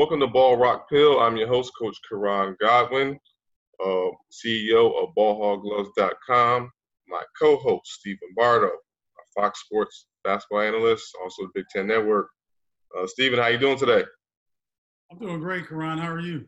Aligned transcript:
Welcome 0.00 0.20
to 0.20 0.28
Ball 0.28 0.56
Rock 0.56 0.88
Pill. 0.88 1.20
I'm 1.20 1.36
your 1.36 1.46
host, 1.46 1.72
Coach 1.78 1.98
Koran 2.08 2.56
Godwin, 2.58 3.20
uh, 3.84 4.08
CEO 4.32 4.98
of 4.98 5.14
BallHogGloves.com. 5.14 6.70
My 7.06 7.22
co-host, 7.38 7.82
Stephen 7.84 8.30
Bardo, 8.34 8.68
a 8.68 9.22
Fox 9.38 9.60
Sports 9.60 10.06
basketball 10.24 10.62
analyst, 10.62 11.14
also 11.22 11.42
the 11.42 11.50
Big 11.54 11.66
Ten 11.68 11.86
Network. 11.86 12.28
Uh, 12.98 13.06
Stephen, 13.06 13.38
how 13.38 13.48
you 13.48 13.58
doing 13.58 13.76
today? 13.76 14.02
I'm 15.12 15.18
doing 15.18 15.38
great, 15.38 15.66
Koran. 15.66 15.98
How 15.98 16.10
are 16.10 16.18
you? 16.18 16.46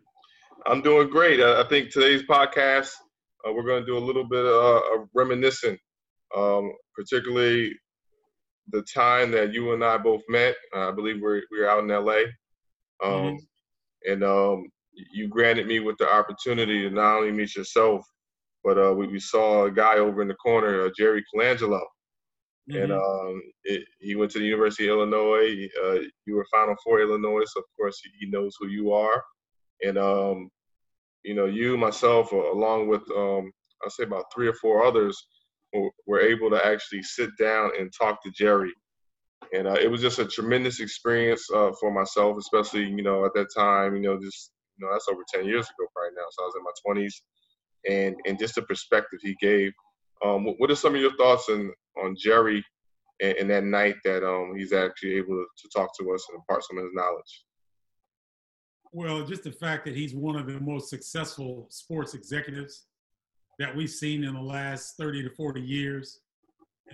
I'm 0.64 0.80
doing 0.80 1.10
great. 1.10 1.40
I 1.40 1.64
think 1.64 1.90
today's 1.90 2.22
podcast, 2.22 2.94
uh, 3.46 3.52
we're 3.52 3.64
going 3.64 3.82
to 3.82 3.86
do 3.86 3.98
a 3.98 4.06
little 4.06 4.24
bit 4.24 4.46
uh, 4.46 4.80
of 4.94 5.10
reminiscing, 5.12 5.76
um, 6.34 6.72
particularly 6.96 7.74
the 8.70 8.80
time 8.84 9.30
that 9.32 9.52
you 9.52 9.74
and 9.74 9.84
I 9.84 9.98
both 9.98 10.22
met. 10.30 10.54
I 10.74 10.90
believe 10.90 11.20
we're, 11.20 11.42
we 11.50 11.60
were 11.60 11.68
out 11.68 11.80
in 11.80 11.88
LA. 11.88 12.30
Um, 13.02 13.12
mm-hmm. 13.12 14.12
And 14.12 14.24
um, 14.24 14.66
you 14.92 15.28
granted 15.28 15.66
me 15.66 15.80
with 15.80 15.96
the 15.98 16.10
opportunity 16.10 16.82
to 16.82 16.90
not 16.90 17.18
only 17.18 17.32
meet 17.32 17.56
yourself, 17.56 18.04
but 18.64 18.78
uh, 18.78 18.94
we, 18.94 19.06
we, 19.08 19.18
saw 19.18 19.64
a 19.64 19.70
guy 19.70 19.96
over 19.96 20.22
in 20.22 20.28
the 20.28 20.34
corner, 20.34 20.86
uh, 20.86 20.90
Jerry 20.96 21.24
Colangelo. 21.34 21.80
Mm-hmm. 22.70 22.82
And 22.82 22.92
um, 22.92 23.42
it, 23.64 23.84
he 23.98 24.14
went 24.14 24.30
to 24.32 24.38
the 24.38 24.44
University 24.44 24.88
of 24.88 24.98
Illinois. 24.98 25.68
Uh, 25.84 26.00
you 26.26 26.36
were 26.36 26.46
Final 26.50 26.76
Four 26.84 27.00
Illinois, 27.00 27.44
so 27.46 27.60
of 27.60 27.66
course 27.76 28.00
he 28.20 28.26
knows 28.26 28.54
who 28.60 28.68
you 28.68 28.92
are. 28.92 29.22
And 29.84 29.98
um, 29.98 30.48
you 31.24 31.34
know, 31.34 31.46
you, 31.46 31.76
myself, 31.76 32.32
uh, 32.32 32.52
along 32.52 32.88
with 32.88 33.02
um, 33.16 33.50
I'll 33.82 33.90
say 33.90 34.04
about 34.04 34.26
three 34.32 34.46
or 34.46 34.54
four 34.54 34.84
others, 34.84 35.20
were 36.06 36.20
able 36.20 36.50
to 36.50 36.66
actually 36.66 37.02
sit 37.02 37.30
down 37.38 37.70
and 37.78 37.92
talk 37.92 38.22
to 38.22 38.30
Jerry. 38.30 38.72
And 39.54 39.66
uh, 39.68 39.74
it 39.74 39.90
was 39.90 40.00
just 40.00 40.18
a 40.18 40.24
tremendous 40.24 40.80
experience 40.80 41.48
uh, 41.54 41.72
for 41.78 41.90
myself, 41.92 42.38
especially 42.38 42.84
you 42.84 43.02
know 43.02 43.24
at 43.24 43.34
that 43.34 43.48
time. 43.54 43.94
You 43.96 44.02
know, 44.02 44.18
just 44.20 44.52
you 44.78 44.86
know 44.86 44.92
that's 44.92 45.08
over 45.08 45.22
ten 45.32 45.44
years 45.44 45.66
ago 45.66 45.86
right 45.96 46.12
now. 46.16 46.24
So 46.30 46.42
I 46.42 46.46
was 46.46 46.54
in 46.56 46.64
my 46.64 46.70
twenties, 46.84 47.22
and 47.88 48.16
and 48.26 48.38
just 48.38 48.54
the 48.54 48.62
perspective 48.62 49.20
he 49.22 49.36
gave. 49.40 49.72
Um, 50.24 50.46
what 50.58 50.70
are 50.70 50.76
some 50.76 50.94
of 50.94 51.00
your 51.00 51.16
thoughts 51.16 51.48
on 51.48 51.72
on 52.02 52.16
Jerry 52.16 52.64
and, 53.20 53.36
and 53.38 53.50
that 53.50 53.64
night 53.64 53.96
that 54.04 54.26
um, 54.26 54.54
he's 54.56 54.72
actually 54.72 55.14
able 55.14 55.44
to 55.58 55.68
talk 55.74 55.90
to 55.98 56.12
us 56.12 56.26
and 56.28 56.36
impart 56.36 56.64
some 56.64 56.78
of 56.78 56.84
his 56.84 56.94
knowledge? 56.94 57.44
Well, 58.92 59.24
just 59.24 59.44
the 59.44 59.52
fact 59.52 59.86
that 59.86 59.96
he's 59.96 60.14
one 60.14 60.36
of 60.36 60.46
the 60.46 60.60
most 60.60 60.90
successful 60.90 61.66
sports 61.70 62.14
executives 62.14 62.86
that 63.58 63.74
we've 63.74 63.90
seen 63.90 64.24
in 64.24 64.34
the 64.34 64.40
last 64.40 64.96
30 64.98 65.22
to 65.22 65.30
40 65.30 65.60
years 65.60 66.20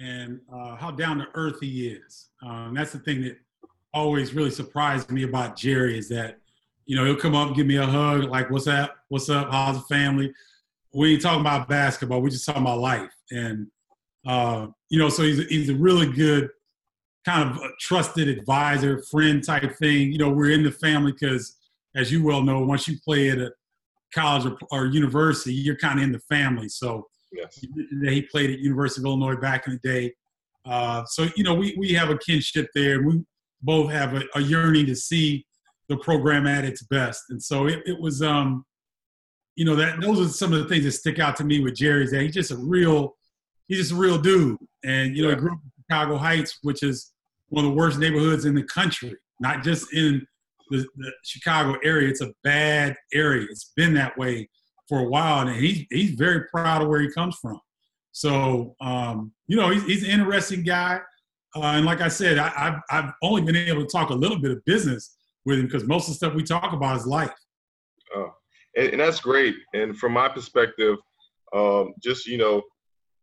and 0.00 0.40
uh, 0.52 0.76
how 0.76 0.90
down 0.90 1.18
to 1.18 1.26
earth 1.34 1.60
he 1.60 1.88
is. 1.88 2.28
Um, 2.42 2.74
that's 2.74 2.92
the 2.92 2.98
thing 3.00 3.22
that 3.22 3.36
always 3.92 4.34
really 4.34 4.50
surprised 4.50 5.10
me 5.10 5.24
about 5.24 5.56
Jerry 5.56 5.98
is 5.98 6.08
that, 6.10 6.38
you 6.86 6.96
know, 6.96 7.04
he'll 7.04 7.16
come 7.16 7.34
up, 7.34 7.54
give 7.54 7.66
me 7.66 7.76
a 7.76 7.86
hug, 7.86 8.24
like, 8.24 8.50
what's 8.50 8.66
up? 8.66 8.96
What's 9.08 9.28
up? 9.28 9.50
How's 9.50 9.76
the 9.76 9.94
family? 9.94 10.32
We 10.94 11.14
ain't 11.14 11.22
talking 11.22 11.40
about 11.40 11.68
basketball. 11.68 12.20
We 12.20 12.30
just 12.30 12.46
talking 12.46 12.62
about 12.62 12.78
life. 12.78 13.10
And, 13.30 13.66
uh, 14.26 14.68
you 14.88 14.98
know, 14.98 15.08
so 15.08 15.22
he's, 15.22 15.46
he's 15.46 15.68
a 15.68 15.74
really 15.74 16.10
good 16.10 16.48
kind 17.24 17.50
of 17.50 17.60
trusted 17.78 18.28
advisor, 18.28 19.02
friend 19.10 19.44
type 19.44 19.76
thing. 19.76 20.12
You 20.12 20.18
know, 20.18 20.30
we're 20.30 20.50
in 20.52 20.62
the 20.62 20.70
family 20.70 21.12
because, 21.12 21.56
as 21.94 22.10
you 22.10 22.22
well 22.22 22.42
know, 22.42 22.60
once 22.60 22.88
you 22.88 22.98
play 23.04 23.30
at 23.30 23.38
a 23.38 23.52
college 24.14 24.46
or, 24.46 24.56
or 24.70 24.86
university, 24.86 25.52
you're 25.52 25.76
kind 25.76 25.98
of 25.98 26.04
in 26.04 26.12
the 26.12 26.20
family. 26.20 26.68
So 26.68 27.06
yes. 27.32 27.58
he 28.02 28.22
played 28.22 28.50
at 28.50 28.58
University 28.58 29.00
of 29.02 29.06
Illinois 29.06 29.36
back 29.36 29.66
in 29.66 29.78
the 29.82 29.88
day. 29.88 30.12
Uh, 30.64 31.04
so 31.06 31.28
you 31.36 31.44
know, 31.44 31.54
we 31.54 31.74
we 31.78 31.92
have 31.92 32.10
a 32.10 32.18
kinship 32.18 32.68
there. 32.74 33.02
We 33.02 33.22
both 33.62 33.90
have 33.90 34.14
a, 34.14 34.22
a, 34.34 34.40
yearning 34.40 34.86
to 34.86 34.94
see 34.94 35.46
the 35.88 35.96
program 35.96 36.46
at 36.46 36.64
its 36.64 36.82
best, 36.82 37.24
and 37.30 37.42
so 37.42 37.66
it, 37.66 37.82
it 37.86 37.98
was. 38.00 38.22
Um, 38.22 38.64
you 39.56 39.64
know 39.64 39.74
that 39.74 40.00
those 40.00 40.20
are 40.20 40.28
some 40.28 40.52
of 40.52 40.60
the 40.60 40.68
things 40.68 40.84
that 40.84 40.92
stick 40.92 41.18
out 41.18 41.34
to 41.36 41.44
me 41.44 41.60
with 41.60 41.74
Jerry's. 41.74 42.12
That 42.12 42.22
he's 42.22 42.34
just 42.34 42.52
a 42.52 42.56
real, 42.56 43.16
he's 43.66 43.78
just 43.78 43.92
a 43.92 43.96
real 43.96 44.16
dude, 44.18 44.58
and 44.84 45.16
you 45.16 45.22
know, 45.22 45.30
yeah. 45.30 45.34
he 45.34 45.40
grew 45.40 45.52
up 45.52 45.58
in 45.64 45.82
Chicago 45.82 46.16
Heights, 46.16 46.58
which 46.62 46.84
is 46.84 47.12
one 47.48 47.64
of 47.64 47.72
the 47.72 47.76
worst 47.76 47.98
neighborhoods 47.98 48.44
in 48.44 48.54
the 48.54 48.62
country, 48.62 49.16
not 49.40 49.64
just 49.64 49.92
in 49.92 50.24
the, 50.70 50.86
the 50.96 51.12
Chicago 51.24 51.76
area. 51.82 52.08
It's 52.08 52.20
a 52.20 52.32
bad 52.44 52.94
area. 53.12 53.46
It's 53.50 53.72
been 53.74 53.94
that 53.94 54.16
way 54.16 54.48
for 54.88 55.00
a 55.00 55.08
while, 55.08 55.46
and 55.46 55.56
he's 55.56 55.86
he's 55.90 56.10
very 56.12 56.44
proud 56.44 56.82
of 56.82 56.88
where 56.88 57.00
he 57.00 57.10
comes 57.10 57.36
from. 57.36 57.60
So 58.12 58.74
um, 58.80 59.32
you 59.46 59.56
know, 59.56 59.70
he's, 59.70 59.84
he's 59.84 60.04
an 60.04 60.10
interesting 60.10 60.62
guy. 60.62 61.00
Uh, 61.56 61.62
and 61.62 61.86
like 61.86 62.00
I 62.00 62.08
said, 62.08 62.38
I, 62.38 62.48
have 62.48 62.80
I've 62.90 63.12
only 63.22 63.42
been 63.42 63.56
able 63.56 63.82
to 63.82 63.88
talk 63.90 64.10
a 64.10 64.14
little 64.14 64.38
bit 64.38 64.50
of 64.50 64.64
business 64.64 65.16
with 65.44 65.58
him 65.58 65.66
because 65.66 65.84
most 65.84 66.04
of 66.04 66.08
the 66.08 66.14
stuff 66.14 66.34
we 66.34 66.42
talk 66.42 66.72
about 66.72 66.96
is 66.98 67.06
life. 67.06 67.32
Oh, 68.14 68.30
and, 68.76 68.88
and 68.88 69.00
that's 69.00 69.20
great. 69.20 69.54
And 69.72 69.96
from 69.96 70.12
my 70.12 70.28
perspective, 70.28 70.98
um, 71.54 71.94
just 72.02 72.26
you 72.26 72.36
know, 72.36 72.62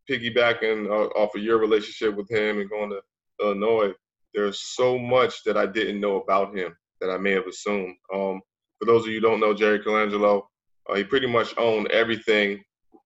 piggybacking 0.09 0.87
uh, 0.87 1.09
off 1.19 1.35
of 1.35 1.43
your 1.43 1.59
relationship 1.59 2.15
with 2.15 2.29
him 2.29 2.59
and 2.59 2.69
going 2.69 2.89
to 2.89 3.01
Illinois, 3.41 3.93
there's 4.33 4.59
so 4.59 4.97
much 4.97 5.43
that 5.43 5.57
I 5.57 5.65
didn't 5.65 5.99
know 5.99 6.21
about 6.21 6.55
him 6.57 6.75
that 7.01 7.09
I 7.09 7.17
may 7.17 7.31
have 7.31 7.47
assumed. 7.47 7.95
Um, 8.13 8.41
for 8.79 8.85
those 8.85 9.03
of 9.03 9.09
you 9.09 9.15
who 9.15 9.27
don't 9.27 9.39
know 9.39 9.53
Jerry 9.53 9.79
Colangelo, 9.79 10.43
uh, 10.89 10.95
he 10.95 11.03
pretty 11.03 11.27
much 11.27 11.53
owned 11.57 11.87
everything, 11.91 12.63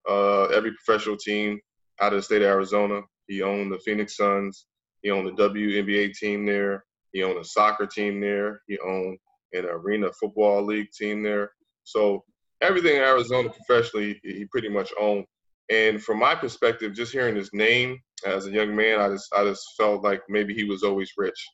uh, 0.10 0.46
every 0.46 0.72
professional 0.74 1.18
team 1.18 1.60
out 2.02 2.14
of 2.14 2.20
the 2.20 2.24
state 2.24 2.42
of 2.42 2.48
Arizona. 2.48 3.02
He 3.28 3.42
owned 3.42 3.72
the 3.72 3.80
Phoenix 3.80 4.18
Suns. 4.18 4.66
He 5.02 5.12
owned 5.12 5.28
the 5.28 5.50
WNBA 5.50 6.14
team 6.14 6.46
there. 6.46 6.84
He 7.14 7.24
owned 7.24 7.40
a 7.40 7.44
soccer 7.44 7.86
team 7.86 8.20
there. 8.20 8.62
He 8.68 8.78
owned 8.80 9.18
an 9.54 9.66
arena 9.66 10.10
football 10.20 10.64
league 10.64 10.92
team 10.92 11.24
there. 11.24 11.52
So 11.84 12.24
everything 12.62 12.98
in 12.98 13.02
Arizona 13.02 13.50
professionally, 13.50 14.20
he 14.24 14.46
pretty 14.46 14.70
much 14.70 14.92
owned. 15.00 15.26
And 15.72 16.02
from 16.02 16.20
my 16.20 16.36
perspective, 16.36 16.94
just 16.94 17.14
hearing 17.14 17.36
his 17.36 17.52
name 17.54 18.00
as 18.26 18.48
a 18.48 18.52
young 18.52 18.76
man, 18.76 19.00
I 19.00 19.10
just 19.10 19.28
I 19.36 19.44
just 19.44 19.64
felt 19.78 20.04
like 20.04 20.22
maybe 20.28 20.54
he 20.54 20.64
was 20.64 20.84
always 20.84 21.12
rich. 21.18 21.48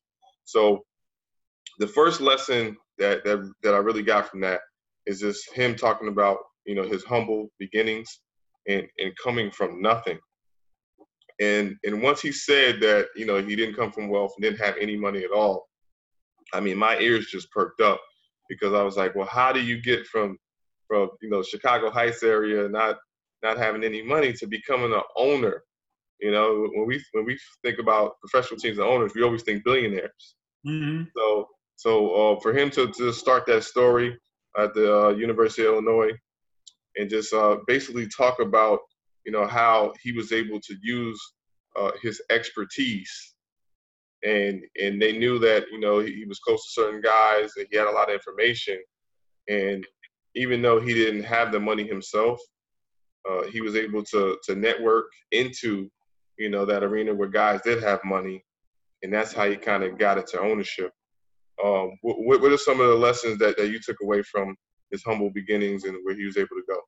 So 0.46 0.84
the 1.80 1.88
first 1.88 2.22
lesson 2.22 2.78
that, 2.98 3.24
that 3.26 3.52
that 3.64 3.74
I 3.74 3.78
really 3.78 4.04
got 4.04 4.30
from 4.30 4.42
that 4.42 4.62
is 5.06 5.20
just 5.20 5.54
him 5.54 5.76
talking 5.76 6.08
about 6.08 6.40
you 6.66 6.76
know 6.76 6.84
his 6.84 7.04
humble 7.04 7.50
beginnings 7.60 8.20
and 8.68 8.88
and 9.00 9.14
coming 9.22 9.52
from 9.52 9.82
nothing. 9.82 10.20
And 11.40 11.76
and 11.84 12.02
once 12.02 12.22
he 12.22 12.32
said 12.32 12.80
that 12.82 13.08
you 13.16 13.26
know 13.26 13.42
he 13.42 13.56
didn't 13.56 13.76
come 13.76 13.92
from 13.92 14.10
wealth 14.10 14.34
and 14.38 14.44
didn't 14.44 14.66
have 14.66 14.76
any 14.80 14.96
money 14.96 15.24
at 15.24 15.32
all, 15.32 15.68
I 16.54 16.60
mean 16.60 16.78
my 16.78 16.98
ears 17.00 17.28
just 17.28 17.52
perked 17.52 17.82
up 17.82 18.00
because 18.50 18.74
I 18.74 18.84
was 18.84 18.98
like, 18.98 19.16
well, 19.16 19.28
how 19.28 19.52
do 19.52 19.62
you 19.62 19.82
get 19.82 20.06
from 20.08 20.38
from 20.88 21.10
you 21.22 21.30
know 21.30 21.44
Chicago 21.44 21.90
Heights 21.90 22.24
area 22.24 22.68
not 22.70 22.98
not 23.44 23.58
having 23.58 23.84
any 23.84 24.02
money 24.02 24.34
to 24.34 24.48
becoming 24.48 24.94
an 24.94 25.02
owner? 25.18 25.64
You 26.22 26.32
know, 26.32 26.70
when 26.74 26.88
we 26.88 27.04
when 27.12 27.26
we 27.26 27.38
think 27.64 27.80
about 27.80 28.14
professional 28.22 28.60
teams 28.60 28.78
and 28.78 28.88
owners, 28.88 29.14
we 29.14 29.24
always 29.24 29.44
think 29.44 29.64
billionaires. 29.64 30.36
Mm-hmm. 30.66 31.04
So 31.16 31.48
so 31.76 32.14
uh, 32.14 32.40
for 32.40 32.58
him 32.58 32.70
to, 32.72 32.88
to 32.88 33.12
start 33.12 33.46
that 33.48 33.64
story 33.64 34.18
at 34.58 34.74
the 34.74 35.08
uh, 35.08 35.10
University 35.10 35.64
of 35.64 35.74
Illinois 35.74 36.12
and 36.98 37.10
just 37.10 37.34
uh, 37.34 37.58
basically 37.68 38.08
talk 38.08 38.40
about, 38.40 38.80
you 39.26 39.32
know, 39.32 39.46
how 39.46 39.94
he 40.02 40.12
was 40.12 40.32
able 40.32 40.60
to 40.62 40.76
use 40.82 41.20
uh, 41.76 41.92
his 42.02 42.22
expertise 42.30 43.36
and 44.26 44.64
and 44.82 45.02
they 45.02 45.18
knew 45.18 45.38
that, 45.40 45.66
you 45.72 45.80
know, 45.80 46.00
he, 46.00 46.26
was 46.26 46.40
close 46.40 46.66
to 46.66 46.82
certain 46.82 47.02
guys 47.02 47.52
and 47.58 47.68
he 47.70 47.78
had 47.78 47.88
a 47.88 47.92
lot 47.92 48.10
of 48.10 48.16
information. 48.16 48.80
And 49.48 49.86
even 50.34 50.62
though 50.62 50.82
he 50.82 50.94
didn't 50.94 51.24
have 51.24 51.52
the 51.52 51.60
money 51.60 51.88
himself, 51.88 52.40
uh, 53.30 53.44
he 53.44 53.62
was 53.62 53.76
able 53.76 54.04
to, 54.06 54.38
to 54.44 54.56
network 54.56 55.12
into, 55.32 55.90
you 56.38 56.50
know, 56.50 56.66
that 56.66 56.84
arena 56.84 57.14
where 57.14 57.28
guys 57.28 57.62
did 57.64 57.84
have 57.84 58.00
money. 58.04 58.44
And 59.04 59.14
that's 59.14 59.32
how 59.32 59.48
he 59.48 59.56
kind 59.56 59.84
of 59.84 60.00
got 60.00 60.18
it 60.18 60.28
to 60.28 60.42
ownership. 60.42 60.92
Um, 61.64 61.98
what, 62.02 62.42
what 62.42 62.52
are 62.52 62.58
some 62.58 62.82
of 62.82 62.88
the 62.88 62.96
lessons 62.96 63.38
that, 63.40 63.58
that 63.58 63.70
you 63.70 63.80
took 63.80 63.98
away 64.04 64.22
from 64.24 64.56
his 64.92 65.04
humble 65.04 65.30
beginnings 65.30 65.84
and 65.86 65.98
where 66.04 66.16
he 66.16 66.26
was 66.26 66.38
able 66.38 66.50
to 66.50 66.64
go? 66.68 66.80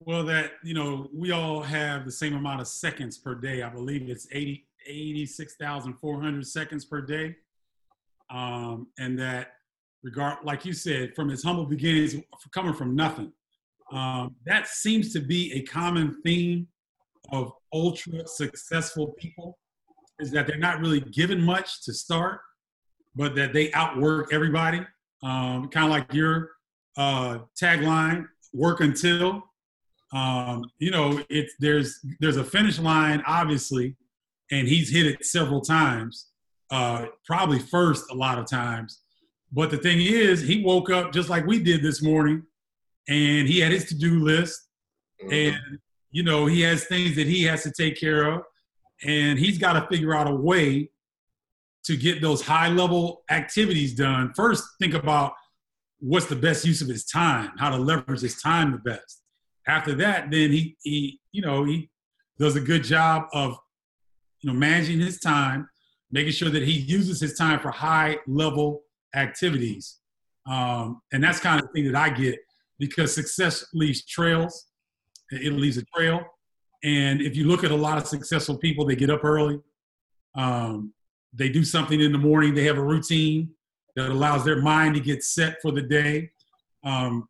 Well, 0.00 0.24
that, 0.24 0.52
you 0.64 0.72
know, 0.72 1.08
we 1.14 1.30
all 1.30 1.60
have 1.62 2.06
the 2.06 2.12
same 2.12 2.34
amount 2.34 2.62
of 2.62 2.68
seconds 2.68 3.18
per 3.18 3.34
day. 3.34 3.62
I 3.62 3.68
believe 3.68 4.08
it's 4.08 4.26
80, 4.32 4.66
86,400 4.86 6.46
seconds 6.46 6.86
per 6.86 7.02
day. 7.02 7.36
Um, 8.30 8.86
and 8.98 9.18
that 9.18 9.48
regard, 10.02 10.38
like 10.42 10.64
you 10.64 10.72
said, 10.72 11.14
from 11.14 11.28
his 11.28 11.42
humble 11.42 11.66
beginnings, 11.66 12.16
coming 12.54 12.72
from 12.72 12.96
nothing, 12.96 13.32
um, 13.92 14.36
that 14.46 14.68
seems 14.68 15.12
to 15.12 15.20
be 15.20 15.52
a 15.52 15.62
common 15.62 16.16
theme 16.22 16.68
of 17.32 17.52
ultra 17.72 18.26
successful 18.26 19.14
people 19.18 19.58
is 20.18 20.30
that 20.30 20.46
they're 20.46 20.58
not 20.58 20.80
really 20.80 21.00
given 21.00 21.42
much 21.42 21.82
to 21.84 21.92
start 21.92 22.40
but 23.14 23.34
that 23.34 23.52
they 23.52 23.72
outwork 23.72 24.32
everybody. 24.32 24.80
Um, 25.22 25.68
kind 25.68 25.86
of 25.86 25.90
like 25.90 26.12
your 26.12 26.50
uh, 26.96 27.40
tagline, 27.60 28.26
"Work 28.52 28.80
until." 28.80 29.44
Um, 30.12 30.64
you 30.78 30.90
know, 30.90 31.22
it's 31.28 31.54
there's 31.60 32.00
there's 32.18 32.36
a 32.36 32.44
finish 32.44 32.78
line, 32.78 33.22
obviously, 33.26 33.96
and 34.50 34.66
he's 34.66 34.90
hit 34.90 35.06
it 35.06 35.24
several 35.24 35.60
times. 35.60 36.26
Uh, 36.70 37.06
probably 37.24 37.58
first 37.58 38.04
a 38.12 38.14
lot 38.14 38.38
of 38.38 38.46
times, 38.46 39.00
But 39.50 39.70
the 39.70 39.76
thing 39.76 40.00
is, 40.00 40.40
he 40.40 40.62
woke 40.62 40.88
up 40.88 41.12
just 41.12 41.28
like 41.28 41.44
we 41.44 41.60
did 41.60 41.82
this 41.82 42.00
morning, 42.00 42.44
and 43.08 43.48
he 43.48 43.58
had 43.58 43.72
his 43.72 43.86
to-do 43.86 44.20
list, 44.20 44.68
mm-hmm. 45.20 45.32
and 45.32 45.78
you 46.12 46.22
know 46.22 46.46
he 46.46 46.60
has 46.62 46.84
things 46.84 47.16
that 47.16 47.26
he 47.26 47.42
has 47.44 47.64
to 47.64 47.72
take 47.76 47.98
care 47.98 48.24
of, 48.24 48.42
and 49.04 49.38
he's 49.38 49.58
got 49.58 49.72
to 49.72 49.86
figure 49.88 50.14
out 50.14 50.28
a 50.28 50.34
way 50.34 50.90
to 51.84 51.96
get 51.96 52.20
those 52.20 52.42
high-level 52.42 53.22
activities 53.30 53.94
done. 53.94 54.32
First, 54.34 54.64
think 54.78 54.94
about 54.94 55.32
what's 55.98 56.26
the 56.26 56.36
best 56.36 56.64
use 56.64 56.80
of 56.82 56.88
his 56.88 57.04
time, 57.04 57.52
how 57.58 57.70
to 57.70 57.76
leverage 57.76 58.20
his 58.20 58.40
time 58.40 58.72
the 58.72 58.78
best. 58.78 59.22
After 59.66 59.94
that, 59.96 60.30
then 60.30 60.50
he 60.50 60.76
he 60.82 61.20
you 61.32 61.42
know 61.42 61.64
he 61.64 61.90
does 62.38 62.56
a 62.56 62.60
good 62.60 62.82
job 62.82 63.24
of 63.32 63.56
you 64.40 64.50
know 64.50 64.58
managing 64.58 65.00
his 65.00 65.20
time, 65.20 65.68
making 66.10 66.32
sure 66.32 66.50
that 66.50 66.62
he 66.62 66.72
uses 66.72 67.20
his 67.20 67.36
time 67.36 67.60
for 67.60 67.70
high 67.70 68.18
level 68.26 68.82
activities. 69.14 69.98
Um, 70.46 71.02
and 71.12 71.22
that's 71.22 71.38
kind 71.38 71.60
of 71.60 71.66
the 71.66 71.72
thing 71.72 71.92
that 71.92 71.98
I 71.98 72.10
get 72.10 72.38
because 72.78 73.14
success 73.14 73.66
leaves 73.74 74.04
trails. 74.04 74.68
It 75.30 75.52
leaves 75.52 75.76
a 75.76 75.84
trail. 75.94 76.22
And 76.82 77.20
if 77.20 77.36
you 77.36 77.44
look 77.44 77.62
at 77.62 77.70
a 77.70 77.76
lot 77.76 77.98
of 77.98 78.06
successful 78.06 78.56
people, 78.56 78.86
they 78.86 78.96
get 78.96 79.10
up 79.10 79.22
early. 79.22 79.60
Um, 80.34 80.92
they 81.32 81.48
do 81.48 81.64
something 81.64 82.00
in 82.00 82.12
the 82.12 82.18
morning. 82.18 82.54
They 82.54 82.64
have 82.64 82.78
a 82.78 82.82
routine 82.82 83.50
that 83.96 84.10
allows 84.10 84.44
their 84.44 84.60
mind 84.60 84.94
to 84.94 85.00
get 85.00 85.22
set 85.22 85.56
for 85.62 85.72
the 85.72 85.82
day. 85.82 86.30
Um, 86.84 87.28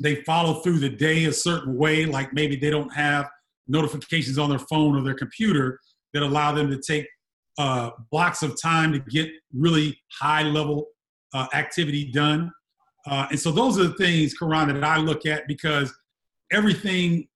they 0.00 0.16
follow 0.22 0.60
through 0.62 0.78
the 0.78 0.88
day 0.88 1.26
a 1.26 1.32
certain 1.32 1.76
way, 1.76 2.06
like 2.06 2.32
maybe 2.32 2.56
they 2.56 2.70
don't 2.70 2.92
have 2.94 3.28
notifications 3.68 4.38
on 4.38 4.48
their 4.50 4.58
phone 4.58 4.96
or 4.96 5.02
their 5.02 5.14
computer 5.14 5.78
that 6.12 6.22
allow 6.22 6.52
them 6.52 6.70
to 6.70 6.78
take 6.78 7.06
uh, 7.58 7.90
blocks 8.10 8.42
of 8.42 8.60
time 8.60 8.92
to 8.92 8.98
get 8.98 9.28
really 9.52 9.98
high 10.18 10.42
level 10.42 10.86
uh, 11.34 11.46
activity 11.52 12.10
done. 12.10 12.50
Uh, 13.06 13.26
and 13.30 13.38
so 13.38 13.50
those 13.50 13.78
are 13.78 13.84
the 13.84 13.94
things, 13.94 14.34
Koran, 14.34 14.68
that 14.68 14.84
I 14.84 14.96
look 14.98 15.26
at 15.26 15.46
because 15.46 15.92
everything 16.52 17.28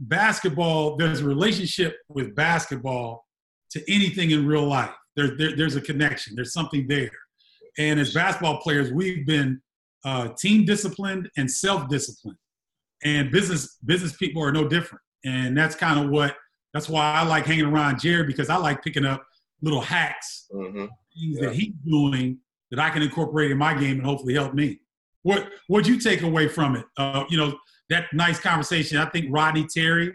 basketball, 0.00 0.96
there's 0.96 1.20
a 1.20 1.24
relationship 1.24 1.96
with 2.08 2.34
basketball 2.34 3.24
to 3.70 3.92
anything 3.92 4.30
in 4.30 4.46
real 4.46 4.66
life. 4.66 4.94
There, 5.16 5.36
there, 5.36 5.56
there's 5.56 5.76
a 5.76 5.80
connection, 5.80 6.34
there's 6.36 6.52
something 6.52 6.86
there. 6.86 7.10
And 7.78 8.00
as 8.00 8.14
basketball 8.14 8.60
players, 8.60 8.92
we've 8.92 9.26
been 9.26 9.60
uh, 10.04 10.28
team 10.38 10.64
disciplined 10.64 11.28
and 11.36 11.50
self 11.50 11.88
disciplined. 11.88 12.38
And 13.04 13.30
business 13.30 13.76
business 13.84 14.16
people 14.16 14.42
are 14.42 14.52
no 14.52 14.66
different. 14.66 15.02
And 15.24 15.56
that's 15.56 15.74
kind 15.74 15.98
of 15.98 16.10
what 16.10 16.36
that's 16.72 16.88
why 16.88 17.12
I 17.12 17.24
like 17.24 17.46
hanging 17.46 17.66
around 17.66 18.00
Jared 18.00 18.26
because 18.26 18.48
I 18.48 18.56
like 18.56 18.82
picking 18.82 19.04
up 19.04 19.26
little 19.62 19.80
hacks, 19.80 20.46
mm-hmm. 20.52 20.78
things 20.78 20.90
yeah. 21.14 21.48
that 21.48 21.54
he's 21.54 21.72
doing 21.86 22.38
that 22.70 22.80
I 22.80 22.90
can 22.90 23.02
incorporate 23.02 23.50
in 23.50 23.58
my 23.58 23.74
game 23.74 23.98
and 23.98 24.04
hopefully 24.04 24.34
help 24.34 24.54
me. 24.54 24.80
What 25.22 25.50
what'd 25.66 25.86
you 25.86 25.98
take 25.98 26.22
away 26.22 26.48
from 26.48 26.76
it? 26.76 26.84
Uh, 26.96 27.24
you 27.28 27.36
know, 27.36 27.58
that 27.90 28.06
nice 28.12 28.38
conversation. 28.38 28.98
I 28.98 29.06
think 29.06 29.26
Rodney 29.30 29.66
Terry 29.66 30.14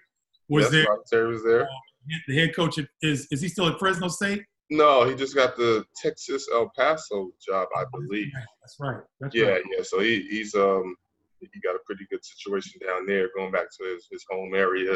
was 0.50 0.66
yes, 0.66 0.72
there. 0.72 0.86
Rodney 0.86 1.04
Terry 1.10 1.28
was 1.28 1.44
there. 1.44 1.64
Uh, 1.64 2.18
the 2.28 2.38
head 2.38 2.56
coach 2.56 2.80
is 3.02 3.28
is 3.32 3.42
he 3.42 3.48
still 3.48 3.68
at 3.68 3.78
Fresno 3.78 4.08
State? 4.08 4.44
No, 4.72 5.04
he 5.04 5.16
just 5.16 5.36
got 5.36 5.58
the 5.58 5.84
Texas 6.02 6.48
El 6.52 6.72
Paso 6.78 7.30
job, 7.46 7.68
I 7.76 7.84
believe. 7.92 8.32
That's 8.62 8.78
right. 8.80 9.02
That's 9.20 9.36
yeah, 9.36 9.48
right. 9.48 9.64
yeah. 9.70 9.84
So 9.84 10.00
he, 10.00 10.26
he's 10.30 10.56
um 10.56 10.96
he 11.42 11.60
got 11.60 11.76
a 11.76 11.80
pretty 11.86 12.08
good 12.10 12.24
situation 12.24 12.80
down 12.88 13.06
there, 13.06 13.30
going 13.36 13.52
back 13.52 13.66
to 13.70 13.94
his, 13.94 14.08
his 14.10 14.24
home 14.30 14.56
area 14.56 14.92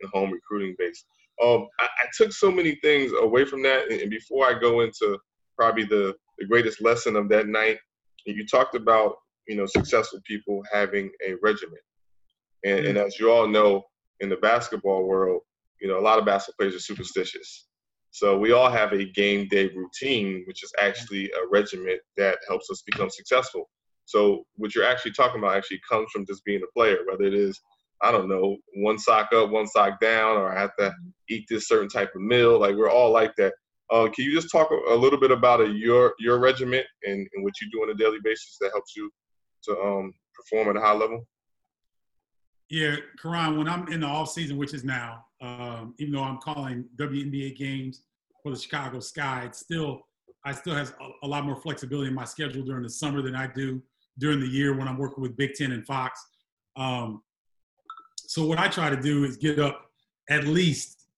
and 0.00 0.10
home 0.12 0.32
recruiting 0.32 0.74
base. 0.78 1.04
Um, 1.40 1.68
I, 1.78 1.84
I 1.84 2.06
took 2.16 2.32
so 2.32 2.50
many 2.50 2.74
things 2.82 3.12
away 3.20 3.44
from 3.44 3.62
that, 3.62 3.90
and, 3.90 4.00
and 4.00 4.10
before 4.10 4.46
I 4.46 4.58
go 4.58 4.80
into 4.80 5.16
probably 5.56 5.84
the 5.84 6.14
the 6.38 6.46
greatest 6.46 6.82
lesson 6.82 7.14
of 7.14 7.28
that 7.28 7.46
night, 7.46 7.78
you 8.26 8.44
talked 8.46 8.74
about 8.74 9.14
you 9.46 9.54
know 9.54 9.66
successful 9.66 10.18
people 10.26 10.60
having 10.72 11.08
a 11.24 11.34
regimen, 11.40 11.78
and, 12.64 12.84
and 12.84 12.98
as 12.98 13.20
you 13.20 13.30
all 13.30 13.46
know, 13.46 13.84
in 14.18 14.28
the 14.28 14.36
basketball 14.38 15.04
world, 15.04 15.42
you 15.80 15.86
know 15.86 16.00
a 16.00 16.02
lot 16.02 16.18
of 16.18 16.24
basketball 16.24 16.64
players 16.64 16.74
are 16.74 16.80
superstitious. 16.80 17.68
So 18.12 18.38
we 18.38 18.52
all 18.52 18.70
have 18.70 18.92
a 18.92 19.04
game 19.12 19.46
day 19.48 19.70
routine, 19.74 20.44
which 20.46 20.64
is 20.64 20.72
actually 20.80 21.26
a 21.26 21.48
regimen 21.50 21.98
that 22.16 22.38
helps 22.48 22.70
us 22.70 22.82
become 22.84 23.10
successful. 23.10 23.70
So 24.04 24.44
what 24.56 24.74
you're 24.74 24.84
actually 24.84 25.12
talking 25.12 25.38
about 25.38 25.56
actually 25.56 25.80
comes 25.88 26.08
from 26.12 26.26
just 26.26 26.44
being 26.44 26.62
a 26.62 26.72
player, 26.78 26.98
whether 27.08 27.24
it 27.24 27.34
is 27.34 27.60
I 28.02 28.10
don't 28.10 28.28
know, 28.28 28.56
one 28.76 28.98
sock 28.98 29.28
up, 29.34 29.50
one 29.50 29.66
sock 29.66 30.00
down, 30.00 30.36
or 30.36 30.50
I 30.50 30.58
have 30.58 30.74
to 30.78 30.94
eat 31.28 31.44
this 31.48 31.68
certain 31.68 31.88
type 31.88 32.14
of 32.14 32.22
meal. 32.22 32.58
Like 32.58 32.74
we're 32.74 32.90
all 32.90 33.10
like 33.10 33.36
that. 33.36 33.52
Uh, 33.90 34.08
can 34.08 34.24
you 34.24 34.32
just 34.32 34.50
talk 34.50 34.70
a, 34.70 34.94
little 34.94 35.18
bit 35.18 35.32
about 35.32 35.60
a, 35.60 35.66
your 35.66 36.14
your 36.18 36.38
regiment 36.38 36.86
and, 37.04 37.28
and 37.34 37.44
what 37.44 37.54
you 37.60 37.68
do 37.70 37.82
on 37.82 37.90
a 37.90 37.94
daily 37.94 38.18
basis 38.22 38.56
that 38.60 38.70
helps 38.72 38.94
you 38.96 39.10
to 39.64 39.72
um, 39.80 40.12
perform 40.34 40.68
at 40.68 40.80
a 40.80 40.84
high 40.84 40.94
level? 40.94 41.26
Yeah, 42.70 42.96
Koran, 43.18 43.58
when 43.58 43.68
I'm 43.68 43.88
in 43.88 44.00
the 44.00 44.06
off 44.06 44.30
season, 44.30 44.56
which 44.56 44.74
is 44.74 44.84
now, 44.84 45.24
um, 45.40 45.94
even 45.98 46.12
though 46.14 46.22
I'm 46.22 46.38
calling 46.38 46.84
WNBA 46.96 47.56
games 47.56 48.02
for 48.42 48.52
the 48.52 48.58
Chicago 48.58 49.00
Sky, 49.00 49.42
it's 49.46 49.58
still 49.58 50.02
I 50.44 50.52
still 50.52 50.74
have 50.74 50.94
a, 51.00 51.26
a, 51.26 51.28
lot 51.28 51.44
more 51.44 51.56
flexibility 51.56 52.08
in 52.08 52.14
my 52.14 52.24
schedule 52.24 52.62
during 52.62 52.82
the 52.82 52.88
summer 52.88 53.20
than 53.20 53.34
I 53.34 53.46
do 53.48 53.82
during 54.18 54.40
the 54.40 54.46
year 54.46 54.74
when 54.76 54.88
I'm 54.88 54.96
working 54.96 55.20
with 55.20 55.36
Big 55.36 55.54
Ten 55.54 55.72
and 55.72 55.84
Fox. 55.84 56.24
Um, 56.76 57.22
so 58.16 58.46
what 58.46 58.58
I 58.58 58.68
try 58.68 58.88
to 58.88 59.00
do 59.00 59.24
is 59.24 59.36
get 59.36 59.58
up 59.58 59.90
at 60.30 60.44
least 60.46 61.08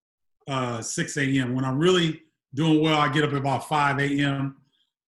uh, 0.49 0.81
6 0.81 1.17
a.m. 1.19 1.55
When 1.55 1.65
I'm 1.65 1.79
really 1.79 2.23
doing 2.55 2.83
well, 2.83 2.99
I 2.99 3.09
get 3.13 3.23
up 3.23 3.31
at 3.31 3.37
about 3.37 3.69
5 3.69 4.01
a.m. 4.01 4.57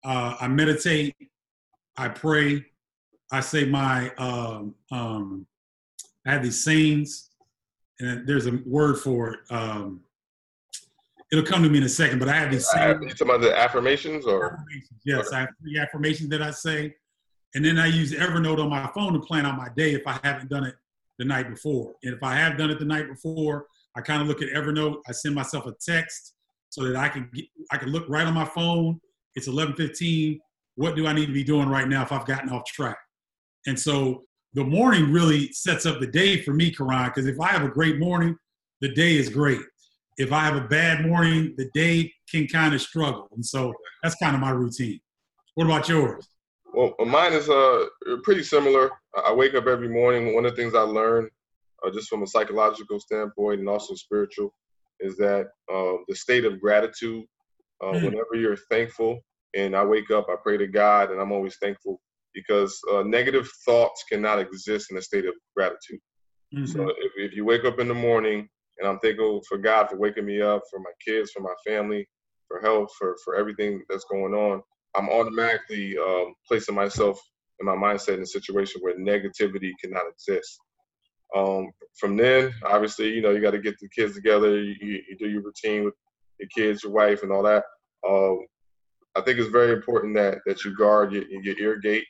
Uh, 0.04 0.36
I 0.40 0.46
meditate, 0.48 1.16
I 1.96 2.08
pray, 2.08 2.64
I 3.32 3.40
say 3.40 3.64
my, 3.64 4.10
um, 4.16 4.74
um, 4.92 5.46
I 6.26 6.32
have 6.32 6.42
these 6.42 6.64
scenes, 6.64 7.30
and 8.00 8.26
there's 8.26 8.46
a 8.46 8.58
word 8.64 8.98
for 8.98 9.34
it. 9.34 9.40
Um, 9.50 10.00
it'll 11.30 11.44
come 11.44 11.62
to 11.62 11.68
me 11.68 11.78
in 11.78 11.84
a 11.84 11.88
second, 11.88 12.18
but 12.18 12.28
I 12.28 12.36
have 12.36 12.50
these 12.50 12.66
talking 12.66 13.10
about 13.20 13.40
the 13.40 13.56
affirmations 13.56 14.26
or? 14.26 14.54
Affirmations. 14.54 15.00
Yes, 15.04 15.28
okay. 15.28 15.36
I 15.36 15.40
have 15.40 15.48
three 15.60 15.78
affirmations 15.78 16.30
that 16.30 16.42
I 16.42 16.50
say. 16.50 16.94
And 17.54 17.64
then 17.64 17.78
I 17.78 17.86
use 17.86 18.12
Evernote 18.12 18.60
on 18.60 18.68
my 18.68 18.90
phone 18.94 19.12
to 19.12 19.20
plan 19.20 19.46
out 19.46 19.56
my 19.56 19.68
day 19.76 19.94
if 19.94 20.02
I 20.06 20.18
haven't 20.24 20.50
done 20.50 20.64
it 20.64 20.74
the 21.18 21.24
night 21.24 21.48
before. 21.48 21.94
And 22.02 22.14
if 22.14 22.22
I 22.22 22.34
have 22.34 22.58
done 22.58 22.70
it 22.70 22.78
the 22.78 22.84
night 22.84 23.08
before, 23.08 23.66
I 23.96 24.00
kind 24.00 24.20
of 24.20 24.28
look 24.28 24.42
at 24.42 24.48
Evernote. 24.48 24.98
I 25.06 25.12
send 25.12 25.34
myself 25.34 25.66
a 25.66 25.74
text 25.80 26.34
so 26.70 26.84
that 26.84 26.96
I 26.96 27.08
can 27.08 27.30
get, 27.32 27.44
I 27.70 27.76
can 27.76 27.90
look 27.90 28.08
right 28.08 28.26
on 28.26 28.34
my 28.34 28.44
phone. 28.44 29.00
It's 29.36 29.48
11:15. 29.48 30.38
What 30.76 30.96
do 30.96 31.06
I 31.06 31.12
need 31.12 31.26
to 31.26 31.32
be 31.32 31.44
doing 31.44 31.68
right 31.68 31.88
now 31.88 32.02
if 32.02 32.10
I've 32.10 32.26
gotten 32.26 32.50
off 32.50 32.64
track? 32.64 32.98
And 33.66 33.78
so 33.78 34.24
the 34.54 34.64
morning 34.64 35.12
really 35.12 35.52
sets 35.52 35.84
up 35.84 36.00
the 36.00 36.06
day 36.06 36.40
for 36.40 36.52
me, 36.52 36.70
Koran, 36.70 37.08
because 37.08 37.26
if 37.26 37.40
I 37.40 37.48
have 37.48 37.62
a 37.62 37.68
great 37.68 37.98
morning, 37.98 38.36
the 38.80 38.92
day 38.94 39.16
is 39.16 39.28
great. 39.28 39.60
If 40.16 40.32
I 40.32 40.40
have 40.40 40.56
a 40.56 40.68
bad 40.68 41.04
morning, 41.04 41.54
the 41.56 41.68
day 41.74 42.12
can 42.30 42.46
kind 42.46 42.72
of 42.72 42.80
struggle. 42.80 43.28
And 43.32 43.44
so 43.44 43.74
that's 44.02 44.14
kind 44.16 44.34
of 44.34 44.40
my 44.40 44.50
routine. 44.50 45.00
What 45.54 45.66
about 45.66 45.88
yours? 45.88 46.28
Well, 46.72 46.94
mine 47.04 47.32
is 47.32 47.48
uh, 47.48 47.86
pretty 48.22 48.44
similar. 48.44 48.90
I 49.26 49.32
wake 49.32 49.54
up 49.54 49.66
every 49.66 49.88
morning. 49.88 50.34
One 50.34 50.44
of 50.44 50.52
the 50.52 50.56
things 50.56 50.74
I 50.74 50.80
learned, 50.80 51.30
uh, 51.84 51.90
just 51.90 52.08
from 52.08 52.22
a 52.22 52.26
psychological 52.26 53.00
standpoint 53.00 53.60
and 53.60 53.68
also 53.68 53.94
spiritual, 53.94 54.54
is 55.00 55.16
that 55.16 55.48
uh, 55.72 55.94
the 56.08 56.14
state 56.14 56.44
of 56.44 56.60
gratitude. 56.60 57.24
Uh, 57.82 57.86
mm. 57.86 58.04
Whenever 58.04 58.36
you're 58.36 58.56
thankful, 58.70 59.18
and 59.56 59.74
I 59.74 59.84
wake 59.84 60.10
up, 60.12 60.28
I 60.30 60.36
pray 60.40 60.56
to 60.56 60.66
God, 60.68 61.10
and 61.10 61.20
I'm 61.20 61.32
always 61.32 61.56
thankful 61.56 62.00
because 62.34 62.78
uh, 62.92 63.02
negative 63.02 63.48
thoughts 63.64 64.04
cannot 64.10 64.40
exist 64.40 64.90
in 64.90 64.96
a 64.96 65.02
state 65.02 65.26
of 65.26 65.34
gratitude. 65.56 66.00
Mm-hmm. 66.54 66.66
So 66.66 66.88
if, 66.88 67.12
if 67.16 67.32
you 67.34 67.44
wake 67.44 67.64
up 67.64 67.78
in 67.78 67.88
the 67.88 67.94
morning 67.94 68.48
and 68.78 68.88
I'm 68.88 68.98
thankful 68.98 69.42
for 69.48 69.58
God 69.58 69.88
for 69.88 69.96
waking 69.96 70.26
me 70.26 70.40
up, 70.40 70.62
for 70.70 70.80
my 70.80 70.90
kids, 71.04 71.30
for 71.30 71.40
my 71.40 71.54
family, 71.66 72.06
for 72.48 72.60
health, 72.60 72.90
for 72.98 73.16
for 73.24 73.36
everything 73.36 73.82
that's 73.88 74.04
going 74.10 74.34
on, 74.34 74.62
I'm 74.94 75.08
automatically 75.08 75.96
um, 75.98 76.34
placing 76.46 76.74
myself 76.74 77.18
in 77.60 77.66
my 77.66 77.74
mindset 77.74 78.14
in 78.14 78.22
a 78.22 78.26
situation 78.26 78.80
where 78.82 78.98
negativity 78.98 79.72
cannot 79.82 80.04
exist. 80.12 80.58
Um, 81.34 81.70
from 81.98 82.16
then, 82.16 82.52
obviously, 82.64 83.12
you 83.12 83.22
know, 83.22 83.30
you 83.30 83.40
got 83.40 83.52
to 83.52 83.58
get 83.58 83.78
the 83.80 83.88
kids 83.88 84.14
together. 84.14 84.60
You, 84.60 84.74
you, 84.80 85.16
do 85.18 85.28
your 85.28 85.42
routine 85.42 85.84
with 85.84 85.94
your 86.38 86.48
kids, 86.54 86.84
your 86.84 86.92
wife, 86.92 87.22
and 87.22 87.32
all 87.32 87.42
that. 87.42 87.64
Um, 88.08 88.46
I 89.16 89.20
think 89.20 89.38
it's 89.38 89.50
very 89.50 89.72
important 89.72 90.14
that 90.14 90.38
that 90.46 90.64
you 90.64 90.76
guard 90.76 91.12
your, 91.12 91.24
your 91.24 91.58
ear 91.58 91.78
gate, 91.78 92.04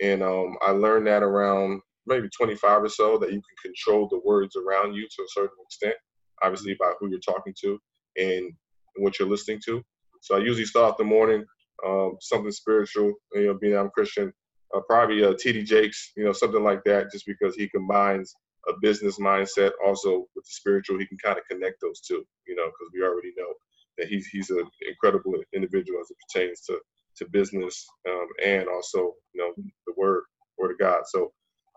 and 0.00 0.22
um, 0.22 0.56
I 0.62 0.70
learned 0.70 1.06
that 1.06 1.22
around 1.22 1.80
maybe 2.06 2.28
25 2.28 2.84
or 2.84 2.88
so 2.88 3.18
that 3.18 3.32
you 3.32 3.40
can 3.40 3.72
control 3.72 4.08
the 4.08 4.20
words 4.24 4.56
around 4.56 4.94
you 4.94 5.02
to 5.02 5.22
a 5.22 5.28
certain 5.28 5.56
extent, 5.62 5.94
obviously 6.42 6.74
by 6.78 6.92
who 6.98 7.10
you're 7.10 7.20
talking 7.20 7.54
to 7.60 7.78
and 8.16 8.52
what 8.96 9.18
you're 9.18 9.28
listening 9.28 9.60
to. 9.66 9.82
So 10.22 10.36
I 10.36 10.38
usually 10.38 10.64
start 10.64 10.96
the 10.96 11.04
morning 11.04 11.44
um, 11.86 12.16
something 12.20 12.50
spiritual, 12.50 13.12
you 13.34 13.46
know, 13.46 13.54
being 13.54 13.76
I'm 13.76 13.90
Christian, 13.90 14.32
uh, 14.74 14.80
probably 14.88 15.24
uh, 15.24 15.32
TD 15.32 15.64
Jakes, 15.64 16.12
you 16.16 16.24
know, 16.24 16.32
something 16.32 16.62
like 16.62 16.82
that, 16.84 17.12
just 17.12 17.26
because 17.26 17.54
he 17.54 17.68
combines 17.68 18.34
a 18.68 18.72
business 18.80 19.18
mindset 19.18 19.70
also 19.84 20.26
with 20.34 20.44
the 20.44 20.50
spiritual. 20.50 20.98
He 20.98 21.06
can 21.06 21.18
kind 21.18 21.38
of 21.38 21.44
connect 21.48 21.80
those 21.80 22.00
two, 22.00 22.24
you 22.46 22.56
know, 22.56 22.66
because 22.66 22.90
we 22.92 23.02
already 23.02 23.32
know 23.36 23.52
that 23.96 24.08
he's 24.08 24.26
he's 24.26 24.50
an 24.50 24.66
incredible 24.88 25.34
individual 25.54 26.00
as 26.00 26.10
it 26.10 26.16
pertains 26.28 26.60
to 26.62 26.78
to 27.18 27.28
business 27.28 27.86
um, 28.08 28.26
and 28.44 28.68
also 28.68 29.14
you 29.32 29.40
know 29.40 29.52
the 29.86 29.92
word 29.96 30.24
word 30.58 30.72
of 30.72 30.78
God. 30.78 31.02
So 31.06 31.32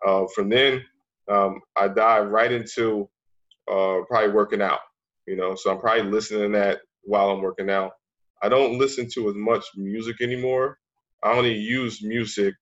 uh, 0.06 0.26
from 0.34 0.50
then 0.50 0.84
um, 1.30 1.60
I 1.78 1.88
dive 1.88 2.28
right 2.28 2.52
into 2.52 3.10
uh, 3.70 4.00
probably 4.08 4.32
working 4.32 4.62
out. 4.62 4.80
You 5.28 5.36
know, 5.36 5.56
so 5.56 5.72
I'm 5.72 5.80
probably 5.80 6.12
listening 6.12 6.52
to 6.52 6.58
that 6.58 6.80
while 7.04 7.30
I'm 7.30 7.42
working 7.42 7.70
out. 7.70 7.92
I 8.44 8.50
don't 8.50 8.80
listen 8.80 9.08
to 9.14 9.30
as 9.30 9.36
much 9.36 9.66
music 9.76 10.22
anymore. 10.22 10.78
I 11.24 11.32
only 11.32 11.54
use 11.54 12.04
music 12.04 12.56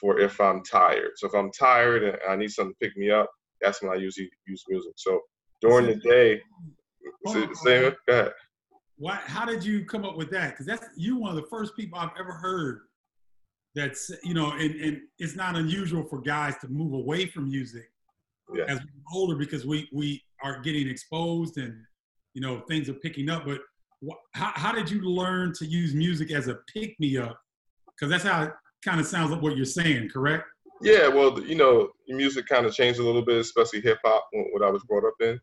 for 0.00 0.20
if 0.20 0.40
I'm 0.40 0.62
tired. 0.62 1.10
So 1.16 1.26
if 1.26 1.34
I'm 1.34 1.50
tired 1.50 2.04
and 2.04 2.18
I 2.28 2.36
need 2.36 2.50
something 2.50 2.74
to 2.80 2.86
pick 2.86 2.96
me 2.96 3.10
up, 3.10 3.28
that's 3.60 3.82
when 3.82 3.92
I 3.92 3.96
usually 3.96 4.30
use 4.46 4.62
music. 4.68 4.92
So 4.96 5.20
during 5.60 5.86
the 5.86 5.96
day, 5.96 6.40
say, 7.26 7.80
go 8.06 8.12
ahead. 8.12 8.32
Why, 8.96 9.18
how 9.24 9.44
did 9.44 9.64
you 9.64 9.84
come 9.84 10.04
up 10.04 10.16
with 10.16 10.30
that? 10.30 10.50
Because 10.50 10.66
that's 10.66 10.86
you 10.96 11.16
one 11.16 11.30
of 11.30 11.36
the 11.36 11.48
first 11.48 11.76
people 11.76 11.98
I've 11.98 12.10
ever 12.18 12.32
heard 12.32 12.82
that's 13.74 14.10
you 14.22 14.34
know, 14.34 14.52
and, 14.52 14.74
and 14.80 15.00
it's 15.18 15.34
not 15.34 15.56
unusual 15.56 16.04
for 16.04 16.20
guys 16.20 16.56
to 16.58 16.68
move 16.68 16.92
away 16.92 17.26
from 17.26 17.48
music 17.48 17.90
yeah. 18.54 18.64
as 18.68 18.78
we 18.78 18.86
get 18.86 19.02
older 19.12 19.36
because 19.36 19.66
we 19.66 19.88
we 19.92 20.22
are 20.42 20.60
getting 20.60 20.88
exposed 20.88 21.58
and 21.58 21.74
you 22.34 22.40
know 22.40 22.60
things 22.68 22.88
are 22.88 22.94
picking 22.94 23.28
up. 23.28 23.44
But 23.44 23.60
wh- 24.06 24.38
how, 24.38 24.52
how 24.54 24.72
did 24.72 24.90
you 24.90 25.02
learn 25.02 25.52
to 25.54 25.66
use 25.66 25.94
music 25.94 26.30
as 26.30 26.48
a 26.48 26.58
pick 26.72 26.98
me 27.00 27.18
up? 27.18 27.38
Because 27.86 28.10
that's 28.10 28.24
how 28.24 28.44
it 28.44 28.52
kind 28.84 29.00
of 29.00 29.06
sounds 29.06 29.30
like 29.30 29.42
what 29.42 29.56
you're 29.56 29.64
saying, 29.64 30.10
correct? 30.10 30.44
Yeah, 30.80 31.08
well, 31.08 31.40
you 31.40 31.54
know, 31.54 31.90
music 32.08 32.46
kind 32.46 32.66
of 32.66 32.74
changed 32.74 33.00
a 33.00 33.02
little 33.02 33.24
bit, 33.24 33.38
especially 33.38 33.80
hip 33.80 33.98
hop, 34.04 34.28
what 34.52 34.62
I 34.62 34.70
was 34.70 34.82
brought 34.84 35.06
up 35.06 35.14
in. 35.20 35.40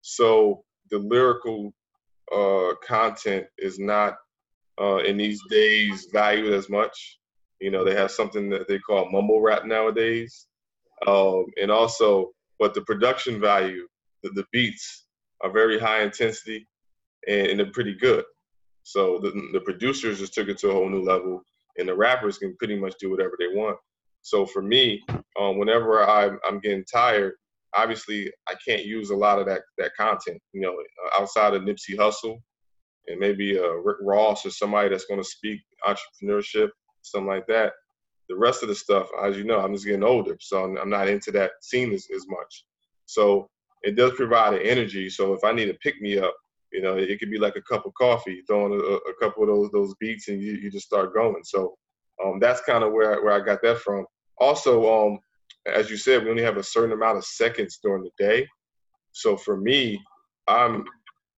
So 0.00 0.64
the 0.90 0.98
lyrical 0.98 1.72
uh, 2.34 2.74
content 2.86 3.46
is 3.58 3.78
not 3.78 4.16
uh, 4.80 4.98
in 4.98 5.16
these 5.16 5.40
days 5.50 6.08
valued 6.12 6.52
as 6.52 6.68
much. 6.68 7.18
You 7.60 7.70
know, 7.70 7.84
they 7.84 7.94
have 7.94 8.10
something 8.10 8.48
that 8.50 8.68
they 8.68 8.78
call 8.78 9.10
mumble 9.10 9.40
rap 9.40 9.66
nowadays, 9.66 10.46
um, 11.06 11.46
and 11.60 11.70
also, 11.70 12.30
but 12.58 12.74
the 12.74 12.82
production 12.82 13.40
value, 13.40 13.86
the, 14.22 14.30
the 14.30 14.44
beats 14.52 15.06
are 15.42 15.50
very 15.50 15.78
high 15.78 16.02
intensity, 16.02 16.66
and, 17.28 17.46
and, 17.48 17.60
they're 17.60 17.70
pretty 17.72 17.94
good. 17.94 18.24
So 18.82 19.18
the, 19.18 19.30
the 19.52 19.60
producers 19.60 20.18
just 20.18 20.34
took 20.34 20.48
it 20.48 20.58
to 20.58 20.70
a 20.70 20.72
whole 20.72 20.88
new 20.88 21.02
level, 21.02 21.42
and 21.78 21.88
the 21.88 21.94
rappers 21.94 22.38
can 22.38 22.56
pretty 22.56 22.78
much 22.78 22.94
do 22.98 23.10
whatever 23.10 23.36
they 23.38 23.48
want. 23.48 23.76
So 24.22 24.46
for 24.46 24.62
me, 24.62 25.02
um, 25.38 25.58
whenever 25.58 26.02
I'm, 26.02 26.38
I'm 26.46 26.60
getting 26.60 26.84
tired, 26.84 27.34
obviously 27.74 28.30
I 28.48 28.54
can't 28.66 28.84
use 28.84 29.10
a 29.10 29.16
lot 29.16 29.38
of 29.38 29.46
that 29.46 29.62
that 29.78 29.92
content. 29.96 30.40
You 30.52 30.60
know, 30.62 30.74
uh, 30.74 31.20
outside 31.20 31.54
of 31.54 31.62
Nipsey 31.62 31.96
Hussle 31.96 32.40
and 33.06 33.18
maybe 33.18 33.58
uh, 33.58 33.74
Rick 33.74 33.98
Ross 34.02 34.46
or 34.46 34.50
somebody 34.50 34.88
that's 34.88 35.06
going 35.06 35.20
to 35.20 35.28
speak 35.28 35.60
entrepreneurship, 35.86 36.70
something 37.02 37.28
like 37.28 37.46
that. 37.48 37.72
The 38.28 38.36
rest 38.36 38.62
of 38.62 38.68
the 38.68 38.74
stuff, 38.74 39.08
as 39.24 39.36
you 39.36 39.44
know, 39.44 39.58
I'm 39.58 39.72
just 39.74 39.86
getting 39.86 40.04
older, 40.04 40.36
so 40.40 40.64
I'm, 40.64 40.76
I'm 40.76 40.90
not 40.90 41.08
into 41.08 41.32
that 41.32 41.52
scene 41.62 41.92
as, 41.92 42.06
as 42.14 42.26
much. 42.28 42.64
So 43.06 43.48
it 43.82 43.96
does 43.96 44.12
provide 44.12 44.54
an 44.54 44.62
energy. 44.62 45.10
So 45.10 45.32
if 45.32 45.42
I 45.42 45.52
need 45.52 45.66
to 45.66 45.74
pick 45.74 46.00
me 46.00 46.18
up, 46.18 46.34
you 46.72 46.80
know, 46.80 46.96
it, 46.96 47.18
could 47.18 47.30
be 47.30 47.38
like 47.38 47.56
a 47.56 47.62
cup 47.62 47.86
of 47.86 47.94
coffee, 47.94 48.42
throwing 48.46 48.72
a, 48.72 48.76
a 48.76 49.14
couple 49.20 49.42
of 49.42 49.48
those 49.48 49.70
those 49.72 49.94
beats, 49.98 50.28
and 50.28 50.40
you, 50.40 50.52
you 50.52 50.70
just 50.70 50.86
start 50.86 51.14
going. 51.14 51.42
So 51.42 51.74
um, 52.24 52.38
that's 52.38 52.60
kind 52.60 52.84
of 52.84 52.92
where 52.92 53.20
where 53.24 53.32
I 53.32 53.44
got 53.44 53.62
that 53.62 53.78
from. 53.78 54.06
Also, 54.38 55.08
um, 55.08 55.18
as 55.66 55.90
you 55.90 55.96
said, 55.96 56.24
we 56.24 56.30
only 56.30 56.42
have 56.42 56.56
a 56.56 56.62
certain 56.62 56.92
amount 56.92 57.18
of 57.18 57.24
seconds 57.24 57.78
during 57.82 58.02
the 58.02 58.10
day. 58.18 58.48
So 59.12 59.36
for 59.36 59.56
me, 59.56 60.00
I'm 60.48 60.84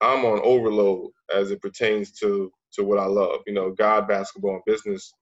I'm 0.01 0.25
on 0.25 0.41
overload 0.43 1.11
as 1.35 1.51
it 1.51 1.61
pertains 1.61 2.13
to 2.21 2.51
to 2.75 2.85
what 2.85 2.99
I 2.99 3.07
love. 3.07 3.41
You 3.47 3.55
know, 3.55 3.71
God, 3.71 4.09
basketball, 4.09 4.55
and 4.55 4.63
business 4.67 5.13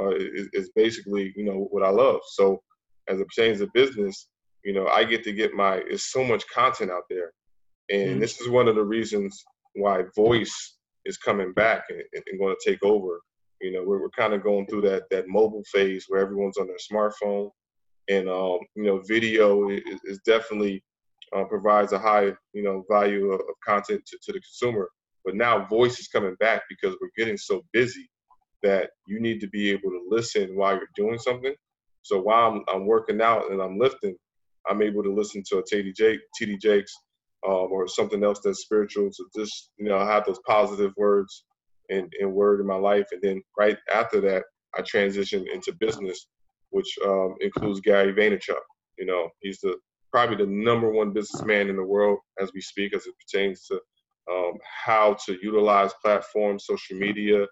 uh, 0.00 0.14
is, 0.14 0.48
is 0.52 0.70
basically 0.74 1.32
you 1.36 1.44
know 1.44 1.68
what 1.70 1.82
I 1.82 1.90
love. 1.90 2.20
So 2.32 2.62
as 3.08 3.20
it 3.20 3.28
pertains 3.28 3.60
to 3.60 3.68
business, 3.72 4.28
you 4.64 4.72
know, 4.72 4.86
I 4.88 5.04
get 5.04 5.24
to 5.24 5.32
get 5.32 5.54
my. 5.54 5.76
It's 5.88 6.10
so 6.12 6.24
much 6.24 6.46
content 6.48 6.90
out 6.90 7.04
there, 7.08 7.32
and 7.90 8.10
mm-hmm. 8.10 8.20
this 8.20 8.40
is 8.40 8.48
one 8.48 8.68
of 8.68 8.74
the 8.74 8.84
reasons 8.84 9.44
why 9.74 10.04
voice 10.14 10.76
is 11.04 11.18
coming 11.18 11.52
back 11.52 11.84
and, 11.88 12.02
and 12.12 12.38
going 12.40 12.54
to 12.58 12.70
take 12.70 12.82
over. 12.82 13.20
You 13.60 13.72
know, 13.72 13.84
we're, 13.86 14.00
we're 14.00 14.10
kind 14.10 14.34
of 14.34 14.42
going 14.42 14.66
through 14.66 14.82
that 14.82 15.04
that 15.10 15.28
mobile 15.28 15.62
phase 15.72 16.06
where 16.08 16.20
everyone's 16.20 16.58
on 16.58 16.66
their 16.66 16.76
smartphone 16.76 17.50
and 18.08 18.28
um, 18.28 18.58
you 18.74 18.84
know, 18.84 19.02
video 19.06 19.68
is, 19.70 19.82
is 20.04 20.20
definitely 20.24 20.82
uh, 21.34 21.44
provides 21.44 21.92
a 21.92 21.98
high 21.98 22.32
you 22.52 22.62
know 22.62 22.84
value 22.90 23.32
of, 23.32 23.40
of 23.40 23.54
content 23.64 24.04
to, 24.06 24.18
to 24.22 24.32
the 24.32 24.40
consumer. 24.40 24.88
But 25.24 25.34
now 25.34 25.64
voice 25.64 25.98
is 25.98 26.08
coming 26.08 26.36
back 26.38 26.62
because 26.68 26.96
we're 27.00 27.10
getting 27.16 27.36
so 27.36 27.62
busy 27.72 28.08
that 28.62 28.90
you 29.06 29.20
need 29.20 29.40
to 29.40 29.48
be 29.48 29.70
able 29.70 29.90
to 29.90 30.00
listen 30.08 30.56
while 30.56 30.74
you're 30.74 30.88
doing 30.94 31.18
something. 31.18 31.54
So 32.02 32.20
while 32.20 32.52
I'm, 32.52 32.62
I'm 32.72 32.86
working 32.86 33.20
out 33.20 33.50
and 33.50 33.60
I'm 33.60 33.78
lifting, 33.78 34.16
I'm 34.68 34.82
able 34.82 35.02
to 35.02 35.12
listen 35.12 35.42
to 35.48 35.58
a 35.58 35.62
TD, 35.62 35.94
Jake, 35.96 36.20
TD 36.40 36.60
Jakes 36.60 36.94
um, 37.46 37.68
or 37.70 37.88
something 37.88 38.22
else 38.24 38.40
that's 38.42 38.62
spiritual 38.62 39.10
to 39.10 39.24
just, 39.36 39.70
you 39.78 39.88
know, 39.88 39.98
have 39.98 40.24
those 40.24 40.40
positive 40.46 40.92
words 40.96 41.44
and, 41.90 42.12
and 42.20 42.32
word 42.32 42.60
in 42.60 42.66
my 42.66 42.76
life. 42.76 43.06
And 43.12 43.20
then 43.22 43.42
right 43.58 43.76
after 43.92 44.20
that, 44.22 44.44
I 44.76 44.82
transition 44.82 45.46
into 45.52 45.74
business 45.78 46.28
which 46.70 46.98
um, 47.04 47.34
includes 47.40 47.80
Gary 47.80 48.12
Vaynerchuk. 48.12 48.60
You 48.98 49.06
know, 49.06 49.28
he's 49.40 49.60
the 49.60 49.76
probably 50.10 50.36
the 50.36 50.50
number 50.50 50.90
one 50.90 51.12
businessman 51.12 51.68
in 51.68 51.76
the 51.76 51.84
world 51.84 52.18
as 52.40 52.50
we 52.54 52.60
speak, 52.60 52.94
as 52.94 53.06
it 53.06 53.14
pertains 53.18 53.66
to 53.66 53.80
um, 54.30 54.54
how 54.84 55.16
to 55.26 55.38
utilize 55.42 55.92
platforms, 56.02 56.64
social 56.66 56.96
media, 56.96 57.46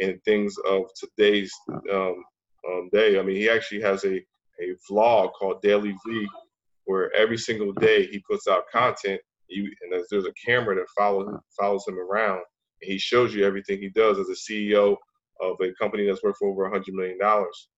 and 0.00 0.22
things 0.24 0.56
of 0.68 0.82
today's 0.98 1.52
um, 1.92 2.22
um, 2.68 2.88
day. 2.92 3.18
I 3.18 3.22
mean, 3.22 3.36
he 3.36 3.48
actually 3.48 3.82
has 3.82 4.04
a 4.04 4.24
a 4.60 4.74
vlog 4.90 5.32
called 5.34 5.62
Daily 5.62 5.94
V, 6.06 6.28
where 6.84 7.14
every 7.14 7.38
single 7.38 7.72
day 7.72 8.06
he 8.06 8.22
puts 8.28 8.48
out 8.48 8.64
content. 8.72 9.20
You, 9.48 9.70
and 9.82 10.04
there's, 10.10 10.26
a 10.26 10.32
camera 10.44 10.74
that 10.74 10.88
follows 10.96 11.34
follows 11.58 11.84
him 11.86 11.98
around, 11.98 12.42
and 12.82 12.90
he 12.90 12.98
shows 12.98 13.34
you 13.34 13.46
everything 13.46 13.78
he 13.78 13.88
does 13.88 14.18
as 14.18 14.28
a 14.28 14.32
CEO 14.32 14.96
of 15.40 15.56
a 15.62 15.72
company 15.80 16.06
that's 16.06 16.22
worth 16.22 16.36
over 16.42 16.66
a 16.66 16.70
hundred 16.70 16.94
million 16.94 17.18
dollars. 17.18 17.68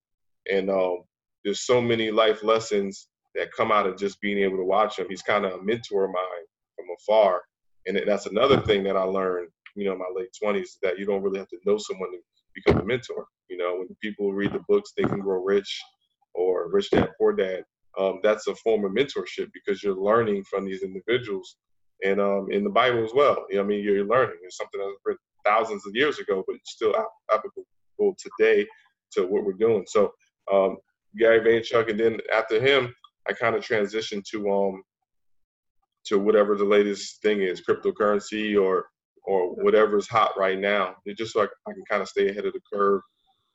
And 0.51 0.71
um, 0.71 1.03
there's 1.45 1.67
so 1.67 1.81
many 1.81 2.11
life 2.11 2.43
lessons 2.43 3.09
that 3.35 3.53
come 3.53 3.71
out 3.71 3.87
of 3.87 3.97
just 3.97 4.21
being 4.21 4.39
able 4.39 4.57
to 4.57 4.65
watch 4.65 4.99
him. 4.99 5.07
He's 5.09 5.23
kind 5.23 5.45
of 5.45 5.53
a 5.53 5.63
mentor 5.63 6.05
of 6.05 6.11
mine 6.11 6.47
from 6.77 6.87
afar. 6.99 7.43
And 7.87 8.01
that's 8.07 8.27
another 8.27 8.61
thing 8.61 8.83
that 8.85 8.97
I 8.97 9.03
learned, 9.03 9.49
you 9.77 9.85
know, 9.85 9.93
in 9.93 9.99
my 9.99 10.11
late 10.15 10.31
20s, 10.43 10.79
that 10.83 10.99
you 10.99 11.07
don't 11.07 11.23
really 11.23 11.39
have 11.39 11.49
to 11.49 11.59
know 11.65 11.79
someone 11.79 12.11
to 12.13 12.19
become 12.55 12.81
a 12.81 12.85
mentor. 12.85 13.27
You 13.49 13.57
know, 13.57 13.77
when 13.79 13.89
people 14.03 14.33
read 14.33 14.53
the 14.53 14.63
books, 14.69 14.93
Think 14.97 15.13
and 15.13 15.23
Grow 15.23 15.43
Rich 15.43 15.81
or 16.35 16.71
Rich 16.71 16.91
Dad 16.91 17.11
Poor 17.19 17.33
Dad, 17.33 17.65
um, 17.99 18.21
that's 18.23 18.47
a 18.47 18.55
form 18.57 18.85
of 18.85 18.93
mentorship 18.93 19.51
because 19.53 19.83
you're 19.83 19.97
learning 19.97 20.45
from 20.45 20.65
these 20.65 20.83
individuals. 20.83 21.57
And 22.05 22.21
um, 22.21 22.49
in 22.51 22.65
the 22.65 22.71
Bible 22.71 23.05
as 23.05 23.13
well, 23.15 23.45
you 23.51 23.57
know, 23.57 23.63
I 23.63 23.67
mean, 23.67 23.85
you're 23.85 24.07
learning. 24.07 24.37
It's 24.43 24.57
something 24.57 24.81
that 24.81 24.87
was 24.87 25.01
written 25.05 25.21
thousands 25.45 25.87
of 25.87 25.95
years 25.95 26.19
ago, 26.19 26.45
but 26.47 26.57
it's 26.57 26.73
still 26.73 26.95
applicable 27.31 28.17
today 28.19 28.67
to 29.13 29.27
what 29.27 29.45
we're 29.45 29.53
doing. 29.53 29.85
So 29.87 30.13
um, 30.53 30.77
Gary 31.17 31.41
Vaynerchuk, 31.41 31.91
and 31.91 31.99
then 31.99 32.19
after 32.33 32.61
him, 32.61 32.95
I 33.29 33.33
kind 33.33 33.55
of 33.55 33.65
transitioned 33.65 34.25
to 34.31 34.51
um 34.51 34.83
to 36.07 36.19
whatever 36.19 36.57
the 36.57 36.65
latest 36.65 37.21
thing 37.23 37.43
is, 37.43 37.61
cryptocurrency 37.61 38.61
or 38.61 38.87
or 39.25 39.55
whatever's 39.55 40.09
hot 40.09 40.33
right 40.37 40.59
now. 40.59 40.95
It's 41.05 41.19
just 41.19 41.33
so 41.33 41.43
I, 41.43 41.45
I 41.69 41.73
can 41.73 41.85
kind 41.89 42.03
of 42.03 42.09
stay 42.09 42.29
ahead 42.29 42.47
of 42.47 42.53
the 42.53 42.61
curve 42.73 43.03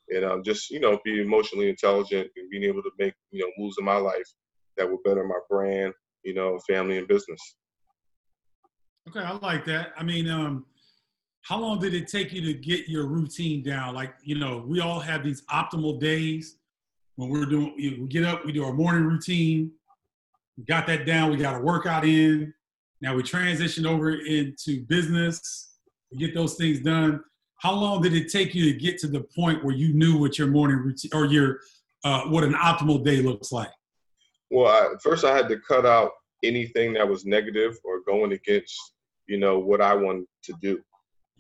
and 0.09 0.23
um, 0.23 0.43
just 0.43 0.69
you 0.69 0.79
know 0.79 0.99
be 1.03 1.21
emotionally 1.21 1.69
intelligent 1.69 2.29
and 2.35 2.49
being 2.49 2.63
able 2.63 2.83
to 2.83 2.91
make 2.99 3.13
you 3.31 3.41
know 3.41 3.51
moves 3.57 3.77
in 3.79 3.85
my 3.85 3.97
life 3.97 4.27
that 4.77 4.89
will 4.89 4.99
better 5.03 5.23
my 5.23 5.39
brand, 5.49 5.93
you 6.23 6.33
know, 6.33 6.59
family 6.67 6.97
and 6.97 7.07
business. 7.07 7.39
Okay, 9.07 9.19
I 9.19 9.31
like 9.33 9.65
that. 9.65 9.93
I 9.97 10.03
mean, 10.03 10.29
um, 10.29 10.65
how 11.41 11.59
long 11.59 11.79
did 11.79 11.93
it 11.93 12.07
take 12.07 12.33
you 12.33 12.41
to 12.41 12.53
get 12.53 12.89
your 12.89 13.05
routine 13.05 13.63
down? 13.63 13.93
Like, 13.93 14.15
you 14.23 14.37
know, 14.37 14.65
we 14.67 14.81
all 14.81 14.99
have 14.99 15.23
these 15.23 15.43
optimal 15.43 15.99
days 15.99 16.57
when 17.15 17.29
we're 17.29 17.45
doing, 17.45 17.73
we 17.77 18.07
get 18.07 18.23
up, 18.23 18.45
we 18.45 18.51
do 18.51 18.63
our 18.65 18.73
morning 18.73 19.05
routine. 19.05 19.71
We 20.57 20.63
got 20.65 20.87
that 20.87 21.05
down. 21.05 21.31
We 21.31 21.37
got 21.37 21.55
a 21.55 21.59
workout 21.59 22.05
in. 22.05 22.53
Now 23.01 23.15
we 23.15 23.23
transition 23.23 23.85
over 23.85 24.11
into 24.11 24.85
business. 24.85 25.73
We 26.11 26.17
get 26.17 26.33
those 26.33 26.55
things 26.55 26.79
done. 26.79 27.21
How 27.57 27.73
long 27.73 28.01
did 28.01 28.13
it 28.13 28.31
take 28.31 28.53
you 28.53 28.71
to 28.71 28.77
get 28.77 28.97
to 28.99 29.07
the 29.07 29.21
point 29.35 29.63
where 29.63 29.75
you 29.75 29.93
knew 29.93 30.17
what 30.17 30.37
your 30.37 30.47
morning 30.47 30.77
routine 30.77 31.11
or 31.13 31.25
your 31.25 31.59
uh, 32.03 32.21
what 32.25 32.43
an 32.43 32.53
optimal 32.53 33.03
day 33.03 33.17
looks 33.17 33.51
like? 33.51 33.71
Well, 34.51 34.67
I, 34.67 34.93
first 35.01 35.25
I 35.25 35.35
had 35.35 35.49
to 35.49 35.59
cut 35.59 35.85
out 35.85 36.11
anything 36.43 36.93
that 36.93 37.07
was 37.07 37.25
negative 37.25 37.77
or 37.83 38.01
going 38.01 38.33
against, 38.33 38.75
you 39.27 39.37
know, 39.37 39.57
what 39.57 39.81
I 39.81 39.95
wanted 39.95 40.25
to 40.43 40.53
do. 40.61 40.77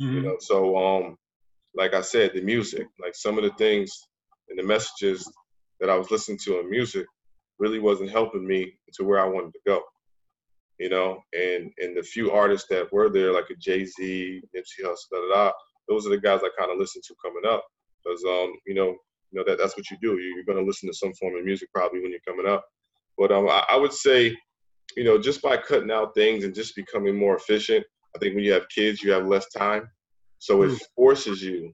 Mm-hmm. 0.01 0.13
You 0.13 0.21
know, 0.23 0.37
so 0.39 0.75
um, 0.77 1.17
like 1.75 1.93
I 1.93 2.01
said, 2.01 2.31
the 2.33 2.41
music, 2.41 2.87
like 2.99 3.15
some 3.15 3.37
of 3.37 3.43
the 3.43 3.51
things 3.51 3.91
and 4.49 4.57
the 4.57 4.63
messages 4.63 5.31
that 5.79 5.89
I 5.89 5.97
was 5.97 6.11
listening 6.11 6.39
to 6.45 6.59
in 6.59 6.69
music 6.69 7.05
really 7.59 7.79
wasn't 7.79 8.11
helping 8.11 8.45
me 8.47 8.73
to 8.93 9.03
where 9.03 9.19
I 9.19 9.27
wanted 9.27 9.53
to 9.53 9.59
go. 9.67 9.81
You 10.79 10.89
know, 10.89 11.21
and 11.33 11.71
and 11.79 11.95
the 11.95 12.03
few 12.03 12.31
artists 12.31 12.67
that 12.69 12.91
were 12.91 13.09
there, 13.09 13.31
like 13.31 13.49
a 13.49 13.55
Jay 13.55 13.85
Z, 13.85 14.41
Nipsey 14.55 14.83
Hussle, 14.85 15.09
da 15.11 15.19
da 15.21 15.35
da, 15.47 15.51
those 15.87 16.05
are 16.05 16.09
the 16.09 16.19
guys 16.19 16.41
I 16.43 16.49
kind 16.59 16.71
of 16.71 16.77
listened 16.77 17.03
to 17.07 17.15
coming 17.23 17.43
up. 17.49 17.63
because 18.03 18.23
um, 18.25 18.53
you 18.67 18.73
know, 18.75 18.89
you 19.31 19.39
know 19.39 19.43
that 19.47 19.57
that's 19.57 19.77
what 19.77 19.89
you 19.89 19.97
do. 20.01 20.17
You're 20.19 20.43
going 20.43 20.57
to 20.57 20.65
listen 20.65 20.89
to 20.89 20.95
some 20.95 21.13
form 21.13 21.35
of 21.37 21.45
music 21.45 21.69
probably 21.73 22.01
when 22.01 22.11
you're 22.11 22.19
coming 22.27 22.47
up. 22.51 22.65
But 23.17 23.31
um, 23.31 23.47
I, 23.49 23.63
I 23.71 23.77
would 23.77 23.93
say, 23.93 24.35
you 24.97 25.05
know, 25.05 25.17
just 25.17 25.41
by 25.41 25.57
cutting 25.57 25.91
out 25.91 26.13
things 26.13 26.43
and 26.43 26.53
just 26.53 26.75
becoming 26.75 27.15
more 27.17 27.37
efficient. 27.37 27.85
I 28.15 28.19
think 28.19 28.35
when 28.35 28.43
you 28.43 28.53
have 28.53 28.67
kids, 28.69 29.01
you 29.03 29.11
have 29.11 29.27
less 29.27 29.47
time, 29.51 29.89
so 30.39 30.63
it 30.63 30.71
Mm. 30.71 30.79
forces 30.95 31.41
you. 31.41 31.73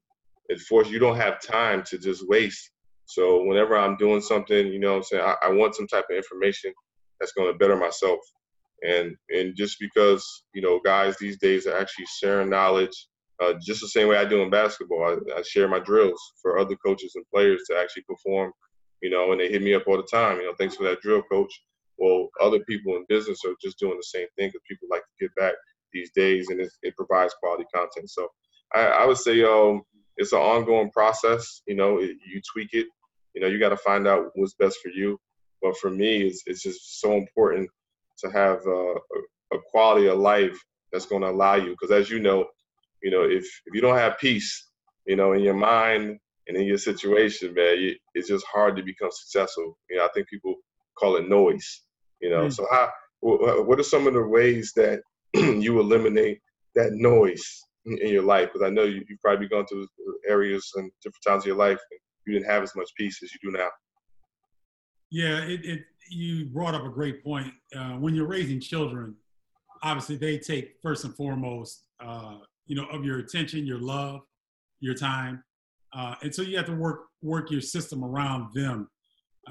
It 0.50 0.60
forces 0.62 0.94
you 0.94 1.00
don't 1.00 1.18
have 1.18 1.42
time 1.42 1.84
to 1.86 1.98
just 1.98 2.28
waste. 2.28 2.70
So 3.14 3.44
whenever 3.44 3.78
I'm 3.78 3.98
doing 3.98 4.22
something, 4.22 4.68
you 4.68 4.80
know, 4.80 4.98
I'm 4.98 5.04
saying 5.04 5.24
I, 5.24 5.36
I 5.44 5.52
want 5.52 5.76
some 5.76 5.88
type 5.88 6.06
of 6.10 6.16
information 6.16 6.74
that's 7.20 7.34
going 7.34 7.52
to 7.52 7.58
better 7.58 7.76
myself 7.76 8.20
and 8.84 9.16
and 9.30 9.56
just 9.56 9.78
because 9.80 10.26
you 10.54 10.62
know 10.62 10.80
guys 10.84 11.16
these 11.18 11.38
days 11.38 11.68
are 11.68 11.78
actually 11.78 12.06
sharing 12.20 12.50
knowledge 12.50 13.08
uh, 13.42 13.54
just 13.62 13.82
the 13.82 13.88
same 13.88 14.08
way 14.08 14.18
I 14.18 14.26
do 14.26 14.42
in 14.42 14.50
basketball. 14.50 15.04
I, 15.04 15.40
I 15.40 15.42
share 15.42 15.68
my 15.68 15.80
drills 15.80 16.22
for 16.42 16.60
other 16.60 16.76
coaches 16.76 17.14
and 17.16 17.26
players 17.34 17.64
to 17.68 17.78
actually 17.78 18.04
perform, 18.04 18.52
you 19.02 19.10
know, 19.10 19.32
and 19.32 19.42
they 19.42 19.50
hit 19.50 19.64
me 19.64 19.74
up 19.74 19.88
all 19.88 19.98
the 19.98 20.04
time. 20.04 20.38
You 20.38 20.46
know, 20.46 20.54
thanks 20.60 20.76
for 20.76 20.84
that 20.84 21.02
drill, 21.02 21.24
coach. 21.24 21.52
Well, 21.98 22.30
other 22.40 22.60
people 22.60 22.96
in 22.98 23.06
business 23.10 23.42
are 23.46 23.56
just 23.60 23.80
doing 23.80 23.98
the 23.98 24.04
same 24.04 24.28
thing 24.38 24.50
because 24.50 24.62
people 24.70 24.88
like 24.92 25.02
to 25.02 25.26
give 25.26 25.36
back 25.36 25.54
these 25.92 26.12
days, 26.12 26.50
and 26.50 26.60
it, 26.60 26.72
it 26.84 26.96
provides 26.96 27.34
quality 27.42 27.66
content. 27.74 28.10
So 28.12 28.28
I, 28.74 28.82
I 28.86 29.06
would 29.08 29.18
say 29.18 29.44
um, 29.44 29.82
it's 30.18 30.34
an 30.34 30.40
ongoing 30.40 30.92
process. 30.92 31.62
You 31.68 31.76
know, 31.76 31.98
it, 31.98 32.12
you 32.26 32.42
tweak 32.54 32.70
it. 32.74 32.88
You 33.42 33.48
know, 33.48 33.54
you 33.54 33.60
got 33.60 33.70
to 33.70 33.78
find 33.78 34.08
out 34.08 34.28
what's 34.36 34.54
best 34.54 34.78
for 34.84 34.90
you. 34.90 35.20
But 35.64 35.76
for 35.78 35.90
me, 35.90 36.22
it's, 36.22 36.44
it's 36.46 36.62
just 36.62 37.02
so 37.02 37.14
important 37.14 37.68
to 38.20 38.30
have 38.30 38.60
uh, 38.68 38.94
a, 39.54 39.58
quality 39.72 40.08
of 40.08 40.20
life 40.20 40.56
that's 40.92 41.08
going 41.08 41.24
to 41.24 41.30
allow 41.30 41.56
you. 41.56 41.72
Because 41.72 41.90
as 41.90 42.08
you 42.08 42.20
know, 42.20 42.46
you 43.02 43.10
know, 43.10 43.24
if 43.24 43.44
if 43.66 43.74
you 43.74 43.82
don't 43.82 43.98
have 43.98 44.20
peace, 44.20 44.70
you 45.08 45.16
know, 45.16 45.34
in 45.34 45.42
your 45.42 45.56
mind 45.56 46.20
and 46.48 46.56
in 46.56 46.66
your 46.66 46.78
situation, 46.78 47.56
man, 47.56 47.80
you, 47.80 47.96
it's 48.14 48.28
just 48.28 48.46
hard 48.46 48.76
to 48.76 48.84
become 48.84 49.10
successful. 49.12 49.76
You 49.90 49.98
know, 49.98 50.06
I 50.06 50.10
think 50.14 50.28
people 50.28 50.58
call 50.96 51.16
it 51.16 51.28
noise. 51.28 51.82
You 52.22 52.30
know, 52.30 52.46
Mm. 52.46 52.54
so 52.54 52.68
how? 52.70 52.92
What 53.22 53.80
are 53.80 53.84
some 53.84 54.06
of 54.06 54.14
the 54.14 54.24
ways 54.24 54.72
that 54.76 55.02
you 55.34 55.80
eliminate 55.80 56.42
that 56.76 56.92
noise 56.94 57.66
in 57.86 58.10
your 58.10 58.24
life? 58.24 58.50
Because 58.54 58.68
I 58.68 58.70
know 58.70 58.84
you, 58.84 59.04
you've 59.10 59.22
probably 59.22 59.48
gone 59.48 59.66
through 59.66 59.88
areas 60.28 60.72
and 60.76 60.92
different 61.04 61.24
times 61.26 61.44
of 61.44 61.48
your 61.48 61.56
life, 61.56 61.80
and 61.90 62.01
you 62.26 62.34
didn't 62.34 62.50
have 62.50 62.64
as 62.64 62.76
much 62.76 62.90
peace 62.98 63.22
as 63.24 63.32
you 63.34 63.52
do 63.52 63.58
now. 63.58 63.70
Yeah, 65.10 65.40
it, 65.40 65.66
it 65.66 65.82
you 66.10 66.46
brought 66.46 66.76
up 66.76 66.84
a 66.84 66.90
great 66.90 67.24
point. 67.24 67.54
Uh, 67.76 67.94
when 67.94 68.16
you're 68.16 68.28
raising 68.28 68.60
children, 68.60 69.16
obviously 69.84 70.16
they 70.16 70.38
take 70.38 70.76
first 70.82 71.04
and 71.06 71.16
foremost, 71.16 71.86
uh, 72.04 72.38
you 72.66 72.76
know, 72.76 72.86
of 72.86 73.04
your 73.04 73.20
attention, 73.20 73.66
your 73.66 73.80
love, 73.80 74.22
your 74.80 74.94
time, 74.94 75.44
uh, 75.94 76.16
and 76.22 76.34
so 76.34 76.42
you 76.42 76.58
have 76.58 76.66
to 76.68 76.76
work 76.76 77.08
work 77.22 77.52
your 77.52 77.62
system 77.62 78.04
around 78.04 78.54
them. 78.54 78.90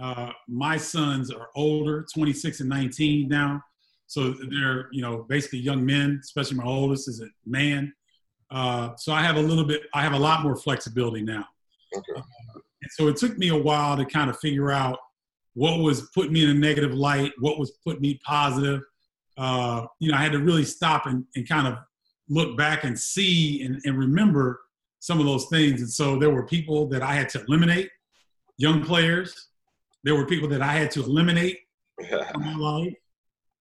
Uh, 0.00 0.30
my 0.48 0.76
sons 0.76 1.30
are 1.30 1.48
older, 1.56 2.06
26 2.14 2.60
and 2.60 2.68
19 2.68 3.28
now, 3.28 3.60
so 4.06 4.34
they're 4.50 4.88
you 4.92 5.02
know 5.02 5.26
basically 5.28 5.58
young 5.58 5.84
men. 5.84 6.18
Especially 6.22 6.56
my 6.56 6.64
oldest 6.64 7.08
is 7.08 7.20
a 7.20 7.28
man, 7.46 7.92
uh, 8.50 8.94
so 8.96 9.12
I 9.12 9.22
have 9.22 9.36
a 9.36 9.40
little 9.40 9.64
bit, 9.64 9.82
I 9.94 10.02
have 10.02 10.12
a 10.12 10.18
lot 10.18 10.42
more 10.42 10.56
flexibility 10.56 11.22
now. 11.22 11.46
Okay. 11.96 12.22
So 12.96 13.08
it 13.08 13.16
took 13.16 13.38
me 13.38 13.48
a 13.48 13.56
while 13.56 13.96
to 13.96 14.04
kind 14.04 14.30
of 14.30 14.38
figure 14.38 14.70
out 14.70 14.98
what 15.54 15.80
was 15.80 16.08
putting 16.14 16.32
me 16.32 16.44
in 16.44 16.50
a 16.50 16.54
negative 16.54 16.94
light, 16.94 17.32
what 17.38 17.58
was 17.58 17.72
putting 17.84 18.00
me 18.00 18.20
positive. 18.24 18.80
Uh, 19.36 19.86
you 19.98 20.10
know, 20.10 20.16
I 20.16 20.22
had 20.22 20.32
to 20.32 20.38
really 20.38 20.64
stop 20.64 21.06
and, 21.06 21.24
and 21.34 21.48
kind 21.48 21.66
of 21.66 21.78
look 22.28 22.56
back 22.56 22.84
and 22.84 22.98
see 22.98 23.62
and, 23.62 23.80
and 23.84 23.98
remember 23.98 24.60
some 25.00 25.18
of 25.18 25.26
those 25.26 25.46
things. 25.46 25.80
And 25.80 25.90
so 25.90 26.18
there 26.18 26.30
were 26.30 26.46
people 26.46 26.86
that 26.88 27.02
I 27.02 27.14
had 27.14 27.28
to 27.30 27.42
eliminate, 27.42 27.90
young 28.58 28.84
players. 28.84 29.48
There 30.04 30.14
were 30.14 30.26
people 30.26 30.48
that 30.50 30.62
I 30.62 30.72
had 30.72 30.90
to 30.92 31.02
eliminate 31.02 31.58
from 32.32 32.44
my 32.44 32.54
life. 32.56 32.94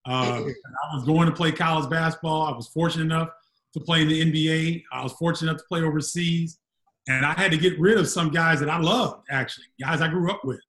Uh, 0.07 0.41
I 0.41 0.95
was 0.95 1.03
going 1.05 1.27
to 1.27 1.35
play 1.35 1.51
college 1.51 1.87
basketball. 1.87 2.43
I 2.43 2.55
was 2.55 2.67
fortunate 2.69 3.03
enough 3.03 3.29
to 3.73 3.79
play 3.79 4.01
in 4.01 4.07
the 4.07 4.31
NBA. 4.31 4.83
I 4.91 5.03
was 5.03 5.11
fortunate 5.13 5.51
enough 5.51 5.61
to 5.61 5.67
play 5.67 5.81
overseas. 5.81 6.57
And 7.09 7.25
I 7.25 7.33
had 7.33 7.51
to 7.51 7.57
get 7.57 7.77
rid 7.79 7.97
of 7.97 8.07
some 8.07 8.29
guys 8.29 8.59
that 8.59 8.69
I 8.69 8.77
loved, 8.79 9.25
actually, 9.31 9.65
guys 9.81 9.99
I 9.99 10.07
grew 10.07 10.31
up 10.31 10.45
with. 10.45 10.61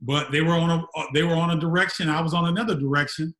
But 0.00 0.32
they 0.32 0.42
were 0.42 0.52
on 0.52 0.70
a 0.70 0.84
they 1.14 1.22
were 1.22 1.34
on 1.34 1.56
a 1.56 1.60
direction. 1.60 2.10
I 2.10 2.20
was 2.20 2.34
on 2.34 2.46
another 2.46 2.74
direction, 2.78 3.34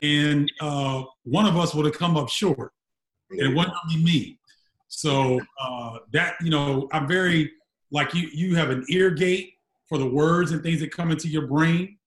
and 0.00 0.50
uh, 0.60 1.04
one 1.24 1.46
of 1.46 1.56
us 1.56 1.74
would 1.74 1.84
have 1.84 1.96
come 1.96 2.16
up 2.16 2.28
short. 2.28 2.72
And 3.30 3.40
it 3.40 3.54
wasn't 3.54 3.76
only 3.84 4.02
me. 4.02 4.38
So 4.88 5.40
uh, 5.60 5.98
that 6.12 6.34
you 6.42 6.50
know, 6.50 6.88
I'm 6.92 7.06
very 7.06 7.52
like 7.92 8.14
you. 8.14 8.28
You 8.32 8.56
have 8.56 8.70
an 8.70 8.84
ear 8.88 9.10
gate 9.10 9.52
for 9.88 9.98
the 9.98 10.06
words 10.06 10.50
and 10.50 10.62
things 10.62 10.80
that 10.80 10.90
come 10.90 11.10
into 11.10 11.28
your 11.28 11.46
brain. 11.46 11.98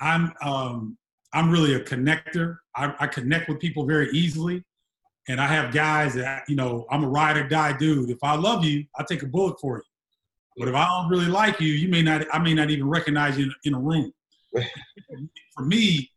I'm 0.00 0.32
um, 0.42 0.96
I'm 1.34 1.50
really 1.50 1.74
a 1.74 1.80
connector. 1.80 2.58
I, 2.76 2.94
I 3.00 3.06
connect 3.08 3.48
with 3.48 3.58
people 3.58 3.86
very 3.86 4.08
easily, 4.12 4.64
and 5.28 5.40
I 5.40 5.46
have 5.46 5.72
guys 5.72 6.14
that 6.14 6.48
you 6.48 6.56
know 6.56 6.86
I'm 6.90 7.04
a 7.04 7.08
ride 7.08 7.36
or 7.36 7.48
die 7.48 7.76
dude. 7.76 8.10
If 8.10 8.18
I 8.22 8.34
love 8.36 8.64
you, 8.64 8.84
I 8.96 9.04
take 9.04 9.22
a 9.22 9.26
bullet 9.26 9.58
for 9.60 9.78
you. 9.78 9.82
But 10.56 10.68
if 10.68 10.74
I 10.74 10.86
don't 10.86 11.10
really 11.10 11.26
like 11.26 11.60
you, 11.60 11.72
you 11.72 11.88
may 11.88 12.02
not. 12.02 12.26
I 12.32 12.38
may 12.38 12.54
not 12.54 12.70
even 12.70 12.88
recognize 12.88 13.38
you 13.38 13.44
in, 13.44 13.52
in 13.64 13.74
a 13.74 13.80
room. 13.80 14.12
for 15.54 15.64
me, 15.64 16.10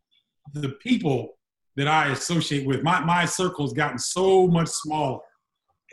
the 0.53 0.69
people 0.81 1.37
that 1.75 1.87
I 1.87 2.07
associate 2.07 2.65
with, 2.65 2.83
my 2.83 2.99
my 3.01 3.25
circle 3.25 3.65
has 3.65 3.73
gotten 3.73 3.99
so 3.99 4.47
much 4.47 4.69
smaller. 4.69 5.19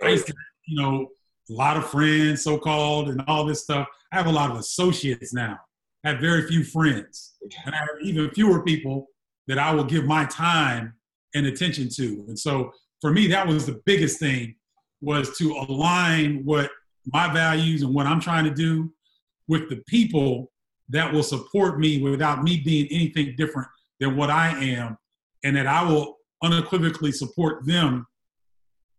I 0.02 0.08
used 0.08 0.26
to, 0.26 0.34
you 0.66 0.80
know, 0.80 1.08
a 1.50 1.52
lot 1.52 1.76
of 1.76 1.88
friends, 1.88 2.42
so 2.42 2.58
called, 2.58 3.08
and 3.08 3.22
all 3.26 3.44
this 3.44 3.62
stuff. 3.62 3.88
I 4.12 4.16
have 4.16 4.26
a 4.26 4.32
lot 4.32 4.50
of 4.50 4.58
associates 4.58 5.32
now. 5.32 5.58
I 6.04 6.10
have 6.10 6.20
very 6.20 6.46
few 6.46 6.62
friends, 6.62 7.34
and 7.64 7.74
I 7.74 7.78
have 7.78 7.88
even 8.02 8.30
fewer 8.30 8.62
people 8.62 9.08
that 9.48 9.58
I 9.58 9.72
will 9.72 9.84
give 9.84 10.04
my 10.04 10.24
time 10.26 10.94
and 11.34 11.46
attention 11.46 11.88
to. 11.96 12.24
And 12.28 12.38
so, 12.38 12.72
for 13.00 13.10
me, 13.10 13.26
that 13.28 13.46
was 13.46 13.66
the 13.66 13.80
biggest 13.84 14.18
thing 14.18 14.54
was 15.00 15.36
to 15.38 15.52
align 15.68 16.44
what 16.44 16.70
my 17.12 17.32
values 17.32 17.82
and 17.82 17.94
what 17.94 18.06
I'm 18.06 18.20
trying 18.20 18.44
to 18.44 18.54
do 18.54 18.92
with 19.48 19.68
the 19.68 19.82
people 19.86 20.50
that 20.88 21.12
will 21.12 21.22
support 21.22 21.78
me 21.78 22.00
without 22.00 22.42
me 22.42 22.60
being 22.64 22.86
anything 22.90 23.34
different 23.36 23.68
than 24.00 24.16
what 24.16 24.30
I 24.30 24.48
am, 24.62 24.96
and 25.44 25.56
that 25.56 25.66
I 25.66 25.82
will 25.82 26.16
unequivocally 26.42 27.12
support 27.12 27.64
them 27.66 28.06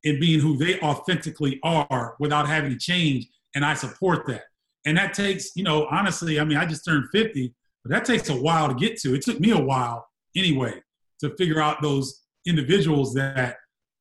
in 0.03 0.19
being 0.19 0.39
who 0.39 0.57
they 0.57 0.79
authentically 0.79 1.59
are 1.63 2.15
without 2.19 2.47
having 2.47 2.71
to 2.71 2.77
change. 2.77 3.27
And 3.55 3.65
I 3.65 3.73
support 3.73 4.27
that. 4.27 4.43
And 4.85 4.97
that 4.97 5.13
takes, 5.13 5.55
you 5.55 5.63
know, 5.63 5.87
honestly, 5.91 6.39
I 6.39 6.45
mean, 6.45 6.57
I 6.57 6.65
just 6.65 6.85
turned 6.85 7.09
50, 7.11 7.53
but 7.83 7.91
that 7.91 8.05
takes 8.05 8.29
a 8.29 8.35
while 8.35 8.69
to 8.69 8.75
get 8.75 8.97
to. 9.01 9.15
It 9.15 9.21
took 9.21 9.39
me 9.39 9.51
a 9.51 9.59
while 9.59 10.07
anyway 10.35 10.81
to 11.19 11.35
figure 11.35 11.61
out 11.61 11.81
those 11.81 12.21
individuals 12.45 13.13
that, 13.15 13.57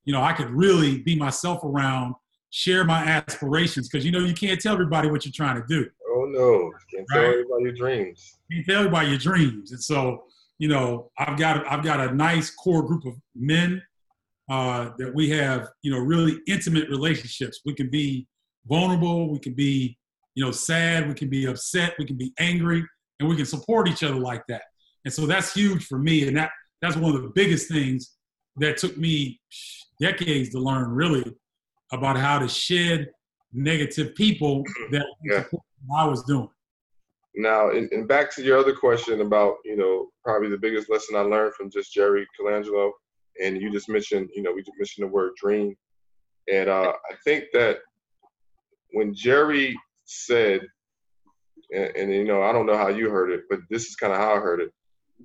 you 0.06 0.12
know, 0.12 0.22
I 0.22 0.32
could 0.32 0.50
really 0.50 0.98
be 0.98 1.16
myself 1.16 1.62
around, 1.62 2.14
share 2.50 2.84
my 2.84 3.04
aspirations, 3.04 3.88
because, 3.88 4.06
you 4.06 4.12
know, 4.12 4.20
you 4.20 4.32
can't 4.32 4.58
tell 4.58 4.72
everybody 4.72 5.10
what 5.10 5.26
you're 5.26 5.32
trying 5.32 5.60
to 5.60 5.66
do. 5.68 5.86
Oh 6.08 6.24
no! 6.30 6.48
you 6.48 6.74
Can't 6.94 7.06
tell 7.12 7.24
everybody 7.24 7.64
your 7.64 7.72
dreams. 7.72 8.38
You 8.48 8.56
can't 8.56 8.66
tell 8.66 8.78
everybody 8.78 9.08
your 9.08 9.18
dreams. 9.18 9.72
And 9.72 9.82
so, 9.82 10.24
you 10.58 10.68
know, 10.68 11.10
I've 11.18 11.38
got 11.38 11.70
I've 11.70 11.84
got 11.84 12.00
a 12.00 12.14
nice 12.14 12.50
core 12.50 12.82
group 12.82 13.04
of 13.04 13.14
men 13.34 13.82
uh, 14.48 14.90
that 14.98 15.14
we 15.14 15.28
have, 15.30 15.68
you 15.82 15.90
know, 15.90 15.98
really 15.98 16.38
intimate 16.46 16.88
relationships. 16.88 17.60
We 17.66 17.74
can 17.74 17.90
be 17.90 18.26
vulnerable, 18.66 19.30
we 19.30 19.38
can 19.38 19.54
be, 19.54 19.98
you 20.34 20.44
know, 20.44 20.52
sad, 20.52 21.06
we 21.08 21.14
can 21.14 21.28
be 21.28 21.46
upset, 21.46 21.94
we 21.98 22.06
can 22.06 22.16
be 22.16 22.32
angry, 22.38 22.82
and 23.20 23.28
we 23.28 23.36
can 23.36 23.46
support 23.46 23.88
each 23.88 24.02
other 24.02 24.14
like 24.14 24.44
that. 24.48 24.62
And 25.04 25.12
so 25.12 25.26
that's 25.26 25.52
huge 25.52 25.84
for 25.84 25.98
me. 25.98 26.26
And 26.26 26.36
that 26.36 26.50
that's 26.80 26.96
one 26.96 27.14
of 27.14 27.22
the 27.22 27.30
biggest 27.34 27.68
things 27.68 28.16
that 28.56 28.78
took 28.78 28.96
me 28.96 29.40
decades 30.00 30.50
to 30.50 30.58
learn 30.58 30.90
really 30.90 31.24
about 31.92 32.16
how 32.16 32.38
to 32.38 32.48
shed 32.48 33.08
negative 33.52 34.14
people 34.14 34.62
that 34.90 35.06
Yeah. 35.24 35.44
I 35.96 36.04
was 36.04 36.22
doing. 36.24 36.48
Now, 37.36 37.70
and, 37.70 37.90
and 37.92 38.08
back 38.08 38.34
to 38.34 38.42
your 38.42 38.58
other 38.58 38.74
question 38.74 39.20
about, 39.20 39.56
you 39.64 39.76
know, 39.76 40.08
probably 40.24 40.48
the 40.48 40.58
biggest 40.58 40.90
lesson 40.90 41.16
I 41.16 41.20
learned 41.20 41.54
from 41.54 41.70
just 41.70 41.92
Jerry 41.92 42.26
Colangelo, 42.38 42.90
and 43.42 43.60
you 43.60 43.70
just 43.70 43.90
mentioned, 43.90 44.30
you 44.34 44.42
know, 44.42 44.52
we 44.52 44.62
just 44.62 44.78
mentioned 44.78 45.06
the 45.06 45.12
word 45.12 45.32
dream, 45.36 45.76
and 46.50 46.70
uh, 46.70 46.92
I 47.10 47.14
think 47.24 47.44
that 47.52 47.78
when 48.92 49.14
Jerry 49.14 49.78
said, 50.04 50.62
and, 51.74 51.94
and 51.96 52.12
you 52.12 52.24
know, 52.24 52.42
I 52.42 52.52
don't 52.52 52.66
know 52.66 52.78
how 52.78 52.88
you 52.88 53.10
heard 53.10 53.30
it, 53.30 53.42
but 53.50 53.60
this 53.68 53.86
is 53.86 53.96
kind 53.96 54.12
of 54.12 54.18
how 54.18 54.34
I 54.34 54.38
heard 54.38 54.60
it. 54.60 54.72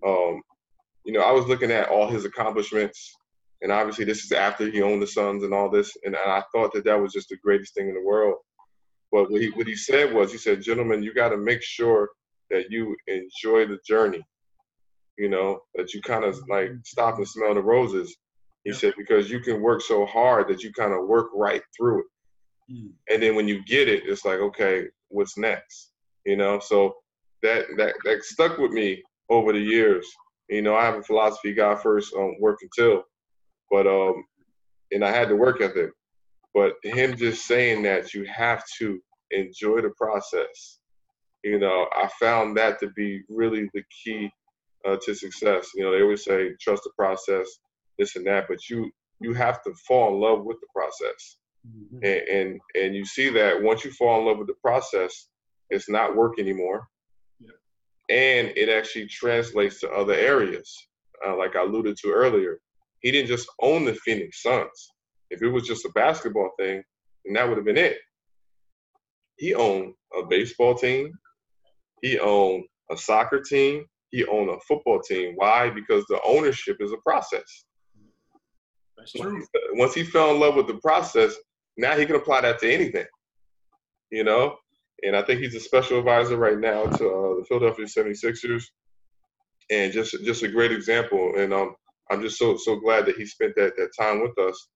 Um, 0.06 0.42
you 1.06 1.14
know, 1.14 1.22
I 1.22 1.32
was 1.32 1.46
looking 1.46 1.72
at 1.72 1.90
all 1.90 2.10
his 2.10 2.26
accomplishments, 2.26 3.16
and 3.62 3.72
obviously 3.72 4.06
this 4.06 4.24
is 4.24 4.32
after 4.32 4.70
he 4.70 4.82
owned 4.82 5.02
the 5.02 5.08
Suns 5.08 5.44
and 5.44 5.54
all 5.54 5.70
this, 5.70 5.96
and, 6.04 6.16
and 6.16 6.32
I 6.32 6.44
thought 6.52 6.74
that 6.74 6.86
that 6.86 7.00
was 7.00 7.14
just 7.14 7.30
the 7.30 7.38
greatest 7.38 7.74
thing 7.76 7.88
in 7.88 7.96
the 7.96 8.02
world. 8.02 8.36
But 9.12 9.30
what 9.30 9.42
he 9.42 9.50
what 9.52 9.68
he 9.68 9.76
said 9.76 10.14
was, 10.14 10.32
he 10.32 10.38
said, 10.38 10.62
"Gentlemen, 10.62 11.04
you 11.04 11.14
got 11.14 11.30
to 11.30 11.38
make 11.38 11.62
sure 11.62 12.10
that 12.50 12.72
you 12.72 12.96
enjoy 13.08 13.68
the 13.68 13.80
journey. 13.86 14.24
You 15.18 15.30
know, 15.30 15.60
that 15.76 15.94
you 15.94 16.02
kind 16.02 16.24
of 16.24 16.40
like 16.50 16.72
stop 16.86 17.18
and 17.18 17.28
smell 17.28 17.54
the 17.54 17.62
roses." 17.62 18.16
He 18.64 18.72
Yeah. 18.72 18.78
said, 18.78 18.94
"Because 18.98 19.30
you 19.30 19.40
can 19.42 19.62
work 19.62 19.82
so 19.82 20.06
hard 20.06 20.48
that 20.48 20.64
you 20.64 20.72
kind 20.74 20.94
of 20.94 21.08
work 21.08 21.30
right 21.34 21.62
through 21.78 22.00
it." 22.00 22.06
Mm. 22.72 22.94
And 23.10 23.22
then 23.22 23.36
when 23.36 23.48
you 23.48 23.64
get 23.66 23.90
it, 23.90 24.04
it's 24.06 24.24
like, 24.26 24.40
okay, 24.40 24.88
what's 25.10 25.38
next? 25.38 25.92
You 26.26 26.38
know, 26.38 26.60
so 26.60 26.96
that 27.44 27.66
that 27.78 27.96
that 28.06 28.24
stuck 28.24 28.58
with 28.58 28.72
me 28.72 29.04
over 29.30 29.52
the 29.52 29.60
years. 29.60 30.08
You 30.50 30.62
know, 30.62 30.76
I 30.76 30.86
have 30.86 30.96
a 30.96 31.04
philosophy: 31.04 31.54
God 31.54 31.82
first, 31.82 32.14
um, 32.16 32.36
work 32.40 32.60
until. 32.62 33.04
But 33.72 33.88
um, 33.88 34.26
and 34.92 35.04
I 35.04 35.12
had 35.12 35.30
to 35.30 35.36
work 35.36 35.62
ethic. 35.62 35.92
But 36.54 36.74
him 36.84 37.16
just 37.16 37.48
saying 37.48 37.84
that 37.84 38.14
you 38.14 38.26
have 38.26 38.64
to 38.80 39.00
enjoy 39.32 39.82
the 39.82 39.92
process. 39.92 40.80
You 41.44 41.60
know, 41.60 41.88
I 41.96 42.10
found 42.20 42.58
that 42.58 42.80
to 42.82 42.90
be 42.90 43.22
really 43.30 43.70
the 43.74 43.84
key 44.04 44.30
uh, 44.86 44.98
to 45.04 45.16
success. 45.16 45.70
You 45.74 45.84
know, 45.84 45.92
they 45.92 46.02
always 46.02 46.26
say 46.26 46.52
trust 46.60 46.84
the 46.84 46.92
process, 46.98 47.48
this 47.98 48.16
and 48.16 48.28
that, 48.28 48.48
but 48.48 48.70
you 48.70 48.92
you 49.22 49.34
have 49.34 49.64
to 49.64 49.74
fall 49.88 50.14
in 50.14 50.20
love 50.20 50.44
with 50.46 50.58
the 50.60 50.68
process. 50.76 51.38
Mm-hmm. 51.68 51.98
And, 52.04 52.28
and, 52.28 52.62
and 52.76 52.96
you 52.96 53.06
see 53.06 53.30
that 53.30 53.62
once 53.62 53.86
you 53.86 53.92
fall 53.92 54.20
in 54.20 54.26
love 54.26 54.40
with 54.40 54.48
the 54.48 54.56
process, 54.64 55.28
it's 55.70 55.88
not 55.88 56.16
work 56.16 56.40
anymore, 56.40 56.88
yeah. 57.40 57.52
and 58.10 58.52
it 58.58 58.68
actually 58.68 59.06
translates 59.08 59.80
to 59.82 59.92
other 59.92 60.14
areas. 60.14 60.76
Uh, 61.26 61.38
like 61.38 61.56
I 61.56 61.62
alluded 61.62 61.98
to 61.98 62.12
earlier, 62.12 62.60
he 63.02 63.12
didn't 63.12 63.28
just 63.28 63.48
own 63.62 63.86
the 63.86 63.96
Phoenix 63.96 64.42
Suns. 64.42 64.92
If 65.30 65.42
it 65.42 65.50
was 65.50 65.68
just 65.68 65.86
a 65.86 65.90
basketball 65.90 66.52
thing, 66.60 66.84
then 67.26 67.34
that 67.34 67.48
would 67.48 67.58
have 67.58 67.66
been 67.66 67.78
it. 67.78 67.98
He 69.38 69.54
owned 69.54 69.94
a 70.18 70.26
baseball 70.26 70.76
team. 70.76 71.12
He 72.02 72.20
owned 72.20 72.66
a 72.92 72.98
soccer 72.98 73.42
team 73.42 73.86
he 74.12 74.26
owned 74.26 74.50
a 74.50 74.60
football 74.68 75.02
team. 75.02 75.34
Why? 75.36 75.70
Because 75.70 76.06
the 76.08 76.20
ownership 76.26 76.78
is 76.80 76.92
a 76.92 76.98
process. 76.98 77.66
That's 78.98 79.14
true. 79.14 79.44
Once 79.74 79.94
he 79.94 80.04
fell 80.04 80.32
in 80.32 80.40
love 80.40 80.56
with 80.56 80.68
the 80.68 80.76
process, 80.76 81.34
now 81.78 81.98
he 81.98 82.06
can 82.06 82.18
apply 82.18 82.42
that 82.42 82.60
to 82.60 82.72
anything. 82.72 83.06
You 84.12 84.26
know? 84.26 84.58
And 85.04 85.16
I 85.16 85.24
think 85.24 85.40
he's 85.40 85.56
a 85.56 85.60
special 85.60 85.98
advisor 85.98 86.38
right 86.38 86.60
now 86.60 86.86
to 86.86 87.10
uh, 87.10 87.36
the 87.40 87.46
Philadelphia 87.48 87.86
76ers. 87.86 88.66
And 89.72 89.94
just 89.94 90.12
just 90.26 90.44
a 90.44 90.50
great 90.50 90.74
example. 90.74 91.34
And 91.38 91.54
um, 91.54 91.76
I'm 92.12 92.22
just 92.22 92.38
so 92.38 92.58
so 92.58 92.76
glad 92.76 93.06
that 93.06 93.16
he 93.16 93.26
spent 93.26 93.56
that, 93.56 93.76
that 93.78 93.90
time 94.00 94.22
with 94.22 94.38
us. 94.38 94.68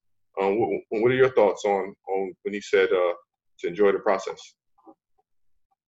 Um, 0.42 0.60
what, 0.60 0.82
what 0.90 1.12
are 1.12 1.16
your 1.16 1.32
thoughts 1.32 1.64
on 1.66 1.94
on 2.10 2.34
when 2.44 2.54
he 2.54 2.62
said 2.62 2.90
uh, 2.92 3.14
to 3.60 3.68
enjoy 3.68 3.92
the 3.92 4.00
process? 4.00 4.40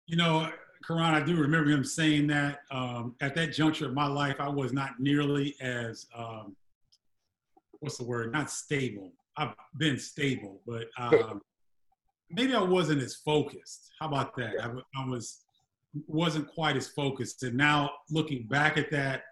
You 0.07 0.17
know, 0.17 0.49
Koran, 0.85 1.15
I 1.15 1.21
do 1.21 1.35
remember 1.35 1.71
him 1.71 1.83
saying 1.83 2.27
that 2.27 2.59
um, 2.69 3.15
at 3.21 3.33
that 3.35 3.53
juncture 3.53 3.87
of 3.87 3.93
my 3.93 4.05
life, 4.05 4.35
I 4.39 4.49
was 4.49 4.71
not 4.71 4.99
nearly 4.99 5.55
as, 5.59 6.05
um, 6.15 6.55
what's 7.79 7.97
the 7.97 8.05
word, 8.05 8.31
not 8.31 8.51
stable. 8.51 9.11
I've 9.35 9.55
been 9.77 9.97
stable, 9.97 10.61
but 10.67 10.85
um, 10.99 11.41
maybe 12.29 12.53
I 12.53 12.61
wasn't 12.61 13.01
as 13.01 13.15
focused. 13.15 13.89
How 13.99 14.07
about 14.07 14.35
that? 14.37 14.53
I, 14.61 14.67
I 15.01 15.05
was 15.07 15.41
wasn't 16.07 16.47
quite 16.53 16.75
as 16.75 16.89
focused. 16.89 17.43
And 17.43 17.55
now 17.55 17.89
looking 18.11 18.47
back 18.47 18.77
at 18.77 18.91
that, 18.91 19.23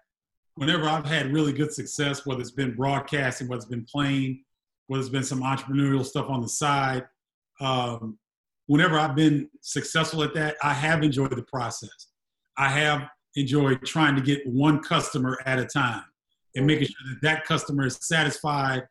whenever 0.56 0.84
I've 0.84 1.06
had 1.06 1.32
really 1.32 1.52
good 1.52 1.72
success, 1.72 2.24
whether 2.26 2.40
it's 2.40 2.50
been 2.50 2.74
broadcasting, 2.74 3.48
whether 3.48 3.58
it's 3.58 3.66
been 3.66 3.84
playing, 3.84 4.44
whether 4.86 5.00
it's 5.00 5.10
been 5.10 5.24
some 5.24 5.42
entrepreneurial 5.42 6.04
stuff 6.04 6.26
on 6.28 6.40
the 6.40 6.48
side, 6.48 7.04
um, 7.60 8.18
whenever 8.66 8.98
I've 8.98 9.16
been 9.16 9.48
successful 9.60 10.22
at 10.22 10.34
that, 10.34 10.56
I 10.62 10.72
have 10.72 11.02
enjoyed 11.02 11.30
the 11.30 11.42
process. 11.42 12.08
I 12.56 12.68
have 12.68 13.08
enjoyed 13.36 13.84
trying 13.84 14.14
to 14.14 14.22
get 14.22 14.46
one 14.46 14.80
customer 14.80 15.38
at 15.44 15.58
a 15.58 15.66
time 15.66 16.04
and 16.54 16.66
making 16.66 16.86
sure 16.86 17.08
that 17.10 17.22
that 17.22 17.44
customer 17.44 17.86
is 17.86 17.98
satisfied 18.00 18.86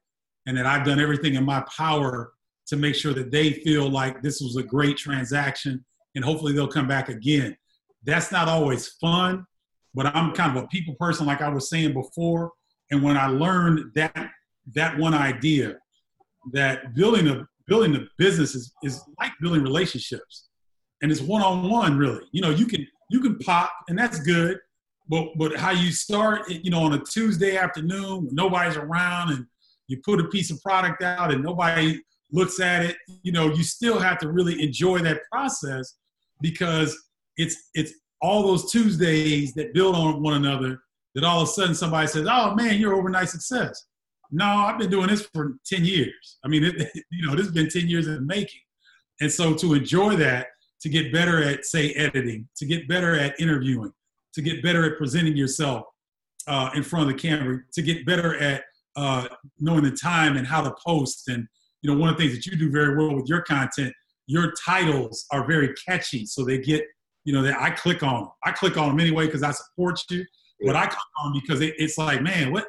and 0.46 0.58
that 0.58 0.66
I've 0.66 0.86
done 0.86 1.00
everything 1.00 1.36
in 1.36 1.46
my 1.46 1.64
power 1.76 2.34
to 2.68 2.76
make 2.76 2.96
sure 2.96 3.14
that 3.14 3.32
they 3.32 3.54
feel 3.54 3.90
like 3.90 4.22
this 4.22 4.42
was 4.42 4.58
a 4.58 4.64
great 4.64 4.98
transaction 4.98 5.84
and 6.16 6.24
hopefully 6.24 6.54
they'll 6.54 6.68
come 6.68 6.88
back 6.88 7.10
again. 7.10 7.56
That's 8.04 8.32
not 8.32 8.50
always 8.50 8.88
fun, 8.88 9.46
but 9.94 10.08
I'm 10.08 10.34
kind 10.34 10.58
of 10.58 10.64
a 10.64 10.68
people 10.68 10.96
person, 10.96 11.26
like 11.26 11.42
I 11.42 11.50
was 11.50 11.70
saying 11.70 11.94
before. 11.94 12.52
And 12.92 13.02
when 13.02 13.18
I 13.18 13.28
learned 13.28 13.92
that 13.96 14.30
that 14.76 14.98
one 14.98 15.14
idea, 15.14 15.78
that 16.52 16.96
building 16.96 17.28
a 17.28 17.48
building 17.68 17.96
a 17.96 18.00
business 18.18 18.56
is, 18.56 18.74
is 18.84 19.02
like 19.20 19.32
building 19.42 19.64
relationships. 19.64 20.50
And 21.02 21.12
it's 21.12 21.22
one-on-one 21.22 21.98
really. 21.98 22.24
You 22.32 22.42
know 22.42 22.50
you 22.50 22.66
can 22.66 22.88
you 23.10 23.20
can 23.22 23.38
pop 23.40 23.72
and 23.88 23.98
that's 23.98 24.20
good. 24.20 24.60
But 25.10 25.30
but 25.38 25.56
how 25.58 25.72
you 25.72 25.92
start 25.92 26.50
you 26.50 26.72
know 26.72 26.82
on 26.84 26.94
a 26.94 27.00
tuesday 27.00 27.58
afternoon 27.58 28.26
when 28.26 28.36
nobody's 28.36 28.78
around 28.78 29.32
and 29.32 29.46
you 29.88 29.98
put 30.04 30.20
a 30.20 30.26
piece 30.30 30.50
of 30.50 30.62
product 30.62 31.04
out 31.04 31.34
and 31.34 31.44
nobody 31.44 32.02
looks 32.32 32.60
at 32.60 32.84
it 32.84 32.96
you 33.22 33.32
know 33.32 33.54
you 33.54 33.64
still 33.64 34.00
have 34.00 34.18
to 34.18 34.32
really 34.32 34.62
enjoy 34.64 34.98
that 35.00 35.20
process 35.32 35.98
because 36.42 36.98
it's 37.38 37.70
it's 37.74 37.94
all 38.24 38.42
those 38.42 38.72
tuesdays 38.72 39.54
that 39.54 39.74
build 39.76 39.96
on 39.96 40.24
one 40.24 40.34
another 40.34 40.80
that 41.14 41.24
all 41.24 41.42
of 41.42 41.48
a 41.48 41.52
sudden 41.52 41.76
somebody 41.76 42.08
says 42.08 42.26
oh 42.28 42.56
man 42.56 42.80
you're 42.80 42.96
overnight 42.96 43.30
success 43.30 43.86
no, 44.34 44.46
I've 44.46 44.80
been 44.80 44.90
doing 44.90 45.08
this 45.08 45.28
for 45.32 45.58
10 45.68 45.86
years. 45.86 46.40
I 46.44 46.48
mean, 46.48 46.64
it, 46.64 46.76
you 47.12 47.28
know, 47.28 47.36
this 47.36 47.46
has 47.46 47.54
been 47.54 47.70
10 47.70 47.88
years 47.88 48.08
in 48.08 48.16
the 48.16 48.22
making. 48.22 48.62
And 49.22 49.32
so 49.32 49.54
to 49.54 49.76
enjoy 49.76 50.16
that, 50.18 50.48
to 50.82 50.90
get 50.90 51.14
better 51.14 51.42
at, 51.42 51.66
say, 51.66 51.94
editing, 51.94 52.50
to 52.58 52.66
get 52.66 52.88
better 52.88 53.18
at 53.18 53.40
interviewing, 53.40 53.94
to 54.34 54.42
get 54.42 54.64
better 54.64 54.84
at 54.92 54.98
presenting 54.98 55.38
yourself 55.38 55.86
uh, 56.48 56.72
in 56.76 56.84
front 56.84 57.10
of 57.10 57.16
the 57.16 57.22
camera, 57.22 57.60
to 57.74 57.82
get 57.82 58.06
better 58.06 58.36
at 58.38 58.64
uh, 58.96 59.28
knowing 59.60 59.84
the 59.84 59.92
time 59.92 60.36
and 60.36 60.48
how 60.48 60.62
to 60.62 60.74
post. 60.86 61.30
And, 61.30 61.48
you 61.84 61.94
know, 61.94 61.98
one 61.98 62.10
of 62.10 62.18
the 62.18 62.24
things 62.24 62.36
that 62.36 62.46
you 62.52 62.58
do 62.58 62.72
very 62.72 62.98
well 62.98 63.16
with 63.16 63.28
your 63.28 63.44
content, 63.44 63.94
your 64.26 64.52
titles 64.66 65.26
are 65.32 65.48
very 65.48 65.74
catchy. 65.88 66.26
So 66.26 66.44
they 66.44 66.58
get, 66.58 66.84
you 67.26 67.34
know, 67.34 67.42
that 67.42 67.60
I 67.60 67.70
click 67.70 68.04
on 68.04 68.22
them. 68.22 68.30
I 68.44 68.52
click 68.52 68.78
on 68.78 68.90
them 68.90 69.00
anyway 69.00 69.26
because 69.26 69.44
I 69.44 69.52
support 69.52 70.00
you, 70.10 70.26
but 70.66 70.76
I 70.76 70.86
click 70.86 71.00
on 71.20 71.34
them 71.34 71.42
because 71.42 71.62
it, 71.62 71.74
it's 71.78 71.98
like, 71.98 72.22
man, 72.22 72.52
what, 72.52 72.66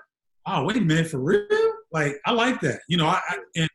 oh, 0.47 0.65
wait 0.65 0.77
a 0.77 0.81
minute, 0.81 1.09
for 1.09 1.19
real? 1.19 1.47
Like, 1.93 2.17
I 2.27 2.33
like 2.33 2.61
that. 2.61 2.81
You 2.89 2.97
know, 2.97 3.07
I, 3.07 3.21
I 3.29 3.39
and 3.57 3.69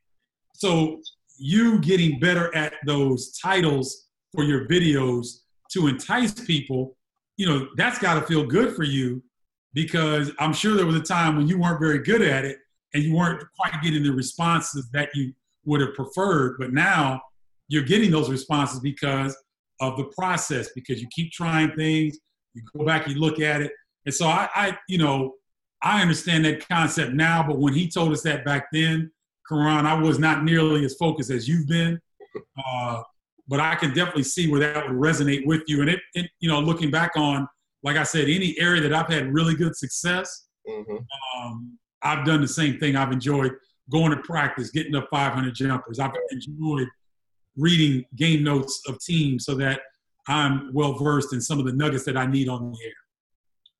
so 0.56 1.00
you 1.38 1.80
getting 1.80 2.20
better 2.20 2.54
at 2.56 2.74
those 2.86 3.38
titles 3.42 4.08
for 4.34 4.44
your 4.44 4.68
videos 4.68 5.39
to 5.72 5.88
entice 5.88 6.34
people, 6.34 6.98
you 7.38 7.46
know, 7.46 7.68
that's 7.78 8.00
got 8.00 8.15
to 8.15 8.22
feel 8.22 8.46
good 8.46 8.76
for 8.76 8.84
you 8.84 9.24
because 9.74 10.32
I'm 10.39 10.54
sure 10.54 10.76
there 10.76 10.86
was 10.86 10.96
a 10.96 11.02
time 11.02 11.38
when 11.38 11.48
you 11.48 11.60
weren't 11.60 11.80
very 11.80 12.00
good 12.00 12.22
at 12.22 12.44
it 12.44 12.58
and 12.94 13.04
you 13.04 13.15
weren't 13.15 13.44
quite 13.58 13.82
getting 13.82 14.04
the 14.04 14.12
responses 14.12 14.89
that 14.92 15.10
you 15.13 15.34
would 15.65 15.82
have 15.82 15.94
preferred. 15.94 16.58
But 16.60 16.74
now 16.74 17.22
you're 17.68 17.84
getting 17.84 18.12
those 18.12 18.30
responses 18.30 18.80
because 18.80 19.38
of 19.80 19.98
the 19.98 20.06
process, 20.18 20.70
because 20.76 21.02
you 21.02 21.08
keep 21.12 21.32
trying 21.32 21.72
things, 21.76 22.18
you 22.54 22.63
go 22.76 22.86
back, 22.86 23.08
you 23.08 23.15
look 23.15 23.39
at 23.39 23.62
it. 23.62 23.72
And 24.06 24.13
so 24.13 24.28
I, 24.28 24.50
I 24.56 24.78
you 24.88 24.98
know, 24.98 25.36
I 25.82 26.02
understand 26.02 26.46
that 26.46 26.68
concept 26.68 27.13
now, 27.13 27.46
but 27.46 27.60
when 27.60 27.74
he 27.74 27.88
told 27.88 28.12
us 28.12 28.22
that 28.24 28.44
back 28.44 28.68
then, 28.74 29.12
Koran, 29.48 29.86
I 29.86 29.94
was 29.94 30.20
not 30.20 30.44
nearly 30.44 30.86
as 30.86 30.96
focused 30.96 31.32
as 31.32 31.48
you've 31.48 31.68
been. 31.68 32.00
Uh, 32.63 33.02
but 33.48 33.60
I 33.60 33.74
can 33.76 33.89
definitely 33.94 34.24
see 34.24 34.50
where 34.50 34.60
that 34.60 34.88
would 34.88 34.96
resonate 34.96 35.46
with 35.46 35.63
you. 35.68 35.82
And 35.82 35.89
it, 35.89 36.00
it, 36.13 36.30
you 36.39 36.48
know, 36.48 36.60
looking 36.60 36.92
back 36.92 37.12
on, 37.15 37.48
like 37.82 37.98
I 37.98 38.04
said, 38.04 38.30
any 38.30 38.56
area 38.60 38.82
that 38.82 38.94
I've 38.94 39.08
had 39.08 39.34
really 39.34 39.56
good 39.56 39.76
success, 39.76 40.48
mm-hmm. 40.70 40.98
um, 41.42 41.78
I've 42.04 42.26
done 42.26 42.42
the 42.42 42.48
same 42.48 42.80
thing. 42.80 42.96
I've 42.96 43.12
enjoyed 43.12 43.54
going 43.89 44.12
to 44.12 44.18
practice, 44.18 44.70
getting 44.70 44.96
up 44.96 45.08
500 45.10 45.56
jumpers. 45.56 45.98
I've 46.00 46.12
enjoyed 46.32 46.88
reading 47.60 48.06
game 48.15 48.43
notes 48.43 48.82
of 48.88 49.00
teams 49.00 49.45
so 49.45 49.56
that 49.56 49.82
I'm 50.28 50.74
well 50.74 50.93
versed 50.93 51.34
in 51.34 51.41
some 51.41 51.60
of 51.60 51.65
the 51.65 51.74
nuggets 51.74 52.06
that 52.06 52.17
I 52.17 52.26
need 52.26 52.50
on 52.50 52.72
the 52.72 52.78
air. 52.86 52.93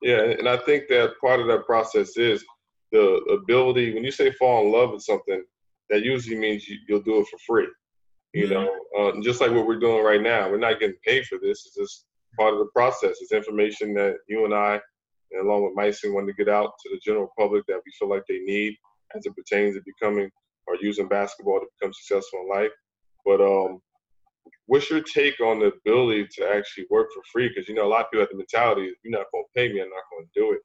Yeah, 0.02 0.38
and 0.38 0.48
I 0.48 0.58
think 0.58 0.88
that 0.90 1.14
part 1.20 1.40
of 1.40 1.48
that 1.48 1.66
process 1.66 2.18
is 2.18 2.44
the 2.92 3.38
ability. 3.44 3.94
When 3.94 4.04
you 4.04 4.12
say 4.12 4.32
fall 4.32 4.66
in 4.66 4.72
love 4.72 4.92
with 4.92 5.04
something, 5.04 5.44
that 5.90 6.04
usually 6.04 6.38
means 6.38 6.68
you, 6.68 6.78
will 6.90 7.02
do 7.02 7.20
it 7.20 7.28
for 7.28 7.38
free. 7.46 7.68
You 8.34 8.48
mm-hmm. 8.48 8.54
know, 8.54 9.10
uh, 9.10 9.22
just 9.22 9.42
like 9.42 9.52
what 9.52 9.68
we're 9.68 9.80
doing 9.80 10.04
right 10.04 10.22
now, 10.22 10.50
we're 10.50 10.58
not 10.58 10.80
getting 10.80 10.96
paid 11.06 11.26
for 11.26 11.38
this. 11.42 11.66
It's 11.66 11.76
just 11.76 12.06
part 12.38 12.54
of 12.54 12.60
the 12.60 12.70
process. 12.74 13.18
It's 13.22 13.32
information 13.32 13.94
that 13.96 14.18
you 14.28 14.46
and 14.46 14.54
I, 14.54 14.80
and 15.32 15.46
along 15.46 15.64
with 15.64 15.76
Myson, 15.76 16.14
want 16.14 16.28
to 16.28 16.34
get 16.34 16.50
out 16.50 16.72
to 16.84 16.90
the 16.92 17.00
general 17.04 17.32
public 17.38 17.66
that 17.68 17.82
we 17.86 17.92
feel 17.98 18.10
like 18.10 18.24
they 18.28 18.40
need 18.40 18.76
as 19.16 19.26
it 19.26 19.36
pertains 19.36 19.76
to 19.76 19.82
becoming 19.86 20.30
or 20.68 20.76
using 20.82 21.08
basketball 21.08 21.60
to 21.60 21.66
become 21.80 21.94
successful 21.94 22.42
in 22.44 22.50
life. 22.50 22.72
But 23.26 23.42
um, 23.42 23.82
what's 24.68 24.90
your 24.90 25.02
take 25.02 25.40
on 25.40 25.60
the 25.60 25.74
ability 25.74 26.28
to 26.38 26.48
actually 26.48 26.86
work 26.90 27.08
for 27.14 27.24
free? 27.32 27.50
Because 27.50 27.68
you 27.68 27.76
know 27.76 27.86
a 27.86 27.90
lot 27.90 28.06
of 28.06 28.12
people 28.12 28.22
have 28.22 28.30
the 28.30 28.38
mentality, 28.38 28.92
you're 29.04 29.18
not 29.18 29.28
going 29.32 29.44
to 29.44 29.60
pay 29.60 29.72
me, 29.74 29.82
I'm 29.82 29.90
not 29.90 30.04
going 30.12 30.26
to 30.26 30.40
do 30.40 30.52
it. 30.54 30.62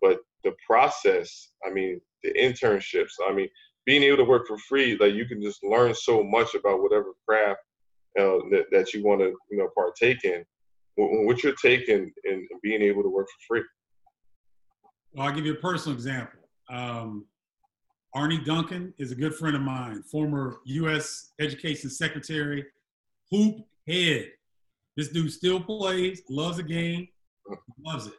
But 0.00 0.20
the 0.44 0.54
process, 0.66 1.48
I 1.66 1.70
mean, 1.70 2.00
the 2.22 2.32
internships, 2.34 3.12
I 3.26 3.32
mean, 3.32 3.48
being 3.84 4.02
able 4.02 4.18
to 4.18 4.24
work 4.24 4.46
for 4.46 4.58
free, 4.58 4.96
like 4.98 5.14
you 5.14 5.26
can 5.26 5.40
just 5.40 5.62
learn 5.64 5.94
so 5.94 6.22
much 6.22 6.54
about 6.54 6.82
whatever 6.82 7.12
craft 7.26 7.60
uh, 8.18 8.44
that, 8.50 8.66
that 8.72 8.92
you 8.92 9.02
want 9.04 9.20
to, 9.20 9.32
you 9.50 9.58
know, 9.58 9.68
partake 9.74 10.24
in. 10.24 10.44
What's 10.96 11.44
your 11.44 11.54
take 11.54 11.88
in, 11.88 12.10
in 12.24 12.48
being 12.62 12.82
able 12.82 13.02
to 13.02 13.08
work 13.08 13.26
for 13.26 13.54
free? 13.54 13.64
Well, 15.12 15.26
I'll 15.26 15.34
give 15.34 15.46
you 15.46 15.52
a 15.52 15.56
personal 15.56 15.96
example. 15.96 16.40
Um, 16.68 17.26
Arne 18.16 18.42
Duncan 18.44 18.94
is 18.96 19.12
a 19.12 19.14
good 19.14 19.34
friend 19.34 19.54
of 19.54 19.60
mine, 19.60 20.02
former 20.02 20.56
U.S. 20.64 21.32
Education 21.38 21.90
Secretary, 21.90 22.64
hoop 23.30 23.58
head. 23.86 24.30
This 24.96 25.08
dude 25.08 25.30
still 25.30 25.60
plays, 25.60 26.22
loves 26.30 26.56
the 26.56 26.62
game, 26.62 27.08
loves 27.84 28.06
it. 28.06 28.14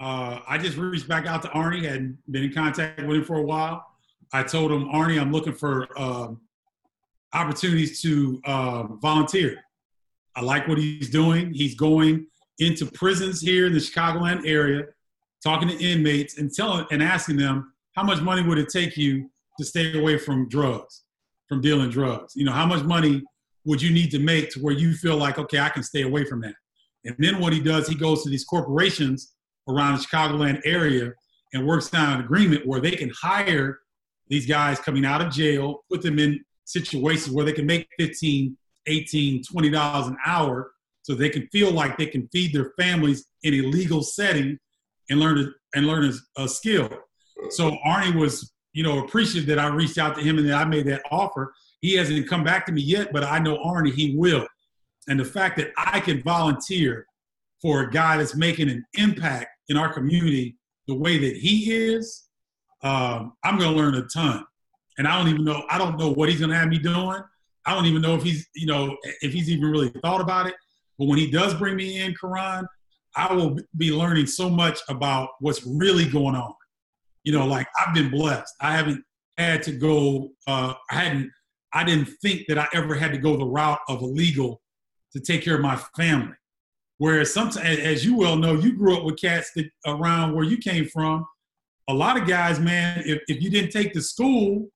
Uh, 0.00 0.40
I 0.48 0.58
just 0.58 0.76
reached 0.76 1.06
back 1.06 1.26
out 1.26 1.42
to 1.42 1.48
Arnie, 1.50 1.84
hadn't 1.84 2.18
been 2.28 2.42
in 2.42 2.52
contact 2.52 3.00
with 3.02 3.18
him 3.18 3.24
for 3.24 3.36
a 3.36 3.42
while. 3.42 3.86
I 4.32 4.42
told 4.42 4.72
him, 4.72 4.88
Arnie, 4.88 5.20
I'm 5.20 5.30
looking 5.30 5.54
for 5.54 5.86
um, 5.96 6.40
opportunities 7.32 8.02
to 8.02 8.40
uh, 8.44 8.82
volunteer. 8.94 9.62
I 10.34 10.40
like 10.40 10.66
what 10.66 10.78
he's 10.78 11.08
doing. 11.08 11.54
He's 11.54 11.76
going 11.76 12.26
into 12.58 12.84
prisons 12.84 13.40
here 13.40 13.66
in 13.66 13.74
the 13.74 13.78
Chicagoland 13.78 14.44
area, 14.44 14.86
talking 15.40 15.68
to 15.68 15.78
inmates 15.78 16.36
and 16.36 16.52
telling 16.52 16.86
and 16.90 17.00
asking 17.00 17.36
them 17.36 17.72
how 18.00 18.06
much 18.06 18.22
money 18.22 18.40
would 18.40 18.56
it 18.56 18.70
take 18.70 18.96
you 18.96 19.30
to 19.58 19.64
stay 19.64 19.98
away 19.98 20.16
from 20.16 20.48
drugs, 20.48 21.02
from 21.50 21.60
dealing 21.60 21.90
drugs. 21.90 22.34
You 22.34 22.46
know, 22.46 22.52
how 22.52 22.64
much 22.64 22.82
money 22.82 23.22
would 23.66 23.82
you 23.82 23.92
need 23.92 24.10
to 24.12 24.18
make 24.18 24.50
to 24.52 24.60
where 24.60 24.72
you 24.72 24.94
feel 24.94 25.18
like, 25.18 25.38
okay, 25.38 25.58
I 25.58 25.68
can 25.68 25.82
stay 25.82 26.00
away 26.00 26.24
from 26.24 26.40
that. 26.40 26.54
And 27.04 27.14
then 27.18 27.40
what 27.40 27.52
he 27.52 27.60
does, 27.60 27.86
he 27.86 27.94
goes 27.94 28.22
to 28.22 28.30
these 28.30 28.46
corporations 28.46 29.34
around 29.68 29.98
the 29.98 30.06
Chicagoland 30.06 30.62
area 30.64 31.12
and 31.52 31.66
works 31.66 31.92
out 31.92 32.14
an 32.14 32.24
agreement 32.24 32.66
where 32.66 32.80
they 32.80 32.92
can 32.92 33.12
hire 33.20 33.80
these 34.28 34.46
guys 34.46 34.78
coming 34.78 35.04
out 35.04 35.20
of 35.20 35.30
jail, 35.30 35.84
put 35.90 36.00
them 36.00 36.18
in 36.18 36.42
situations 36.64 37.34
where 37.34 37.44
they 37.44 37.52
can 37.52 37.66
make 37.66 37.86
15, 37.98 38.56
18, 38.86 39.42
20 39.44 39.70
dollars 39.70 40.06
an 40.06 40.16
hour 40.24 40.70
so 41.02 41.14
they 41.14 41.28
can 41.28 41.46
feel 41.48 41.70
like 41.70 41.98
they 41.98 42.06
can 42.06 42.26
feed 42.32 42.54
their 42.54 42.72
families 42.80 43.26
in 43.42 43.52
a 43.52 43.66
legal 43.66 44.02
setting 44.02 44.58
and 45.10 45.20
learn 45.20 45.52
and 45.74 45.86
learn 45.86 46.10
a, 46.38 46.42
a 46.42 46.48
skill. 46.48 46.88
So 47.50 47.76
Arnie 47.86 48.14
was, 48.14 48.52
you 48.72 48.82
know, 48.82 49.04
appreciative 49.04 49.46
that 49.48 49.58
I 49.58 49.68
reached 49.68 49.98
out 49.98 50.14
to 50.16 50.22
him 50.22 50.38
and 50.38 50.48
that 50.48 50.54
I 50.54 50.64
made 50.64 50.86
that 50.86 51.02
offer. 51.10 51.52
He 51.80 51.94
hasn't 51.94 52.28
come 52.28 52.44
back 52.44 52.66
to 52.66 52.72
me 52.72 52.82
yet, 52.82 53.12
but 53.12 53.24
I 53.24 53.38
know 53.38 53.58
Arnie, 53.58 53.92
he 53.92 54.14
will. 54.16 54.46
And 55.08 55.18
the 55.18 55.24
fact 55.24 55.56
that 55.56 55.72
I 55.76 56.00
can 56.00 56.22
volunteer 56.22 57.06
for 57.60 57.82
a 57.82 57.90
guy 57.90 58.16
that's 58.16 58.36
making 58.36 58.68
an 58.68 58.84
impact 58.94 59.48
in 59.68 59.76
our 59.76 59.92
community 59.92 60.56
the 60.86 60.94
way 60.94 61.18
that 61.18 61.36
he 61.36 61.72
is, 61.72 62.28
um, 62.82 63.32
I'm 63.44 63.58
going 63.58 63.70
to 63.70 63.76
learn 63.76 63.94
a 63.94 64.02
ton. 64.02 64.44
And 64.98 65.08
I 65.08 65.18
don't 65.18 65.28
even 65.28 65.44
know, 65.44 65.64
I 65.70 65.78
don't 65.78 65.98
know 65.98 66.10
what 66.10 66.28
he's 66.28 66.38
going 66.38 66.50
to 66.50 66.56
have 66.56 66.68
me 66.68 66.78
doing. 66.78 67.22
I 67.66 67.74
don't 67.74 67.86
even 67.86 68.02
know 68.02 68.14
if 68.14 68.22
he's, 68.22 68.48
you 68.54 68.66
know, 68.66 68.96
if 69.20 69.32
he's 69.32 69.50
even 69.50 69.70
really 69.70 69.88
thought 70.02 70.20
about 70.20 70.46
it. 70.46 70.54
But 70.98 71.06
when 71.06 71.18
he 71.18 71.30
does 71.30 71.54
bring 71.54 71.76
me 71.76 72.00
in, 72.00 72.14
Koran, 72.14 72.66
I 73.16 73.32
will 73.32 73.58
be 73.76 73.90
learning 73.90 74.26
so 74.26 74.48
much 74.48 74.78
about 74.88 75.30
what's 75.40 75.66
really 75.66 76.08
going 76.08 76.36
on. 76.36 76.54
You 77.24 77.32
know, 77.32 77.46
like 77.46 77.66
I've 77.78 77.94
been 77.94 78.10
blessed. 78.10 78.54
I 78.60 78.76
haven't 78.76 79.04
had 79.38 79.62
to 79.64 79.72
go, 79.72 80.30
uh, 80.46 80.74
I 80.90 80.94
hadn't, 80.94 81.30
I 81.72 81.84
didn't 81.84 82.06
think 82.22 82.46
that 82.48 82.58
I 82.58 82.66
ever 82.74 82.94
had 82.94 83.12
to 83.12 83.18
go 83.18 83.36
the 83.36 83.46
route 83.46 83.78
of 83.88 84.02
illegal 84.02 84.60
to 85.12 85.20
take 85.20 85.42
care 85.42 85.54
of 85.54 85.60
my 85.60 85.76
family. 85.96 86.34
Whereas 86.98 87.32
sometimes, 87.32 87.78
as 87.78 88.04
you 88.04 88.16
well 88.16 88.36
know, 88.36 88.54
you 88.54 88.76
grew 88.76 88.96
up 88.96 89.04
with 89.04 89.18
cats 89.18 89.52
that 89.56 89.70
around 89.86 90.34
where 90.34 90.44
you 90.44 90.58
came 90.58 90.86
from. 90.86 91.24
A 91.88 91.94
lot 91.94 92.20
of 92.20 92.28
guys, 92.28 92.60
man, 92.60 93.02
if, 93.06 93.22
if 93.26 93.42
you 93.42 93.50
didn't 93.50 93.70
take 93.70 93.94
the 93.94 94.02
school 94.02 94.68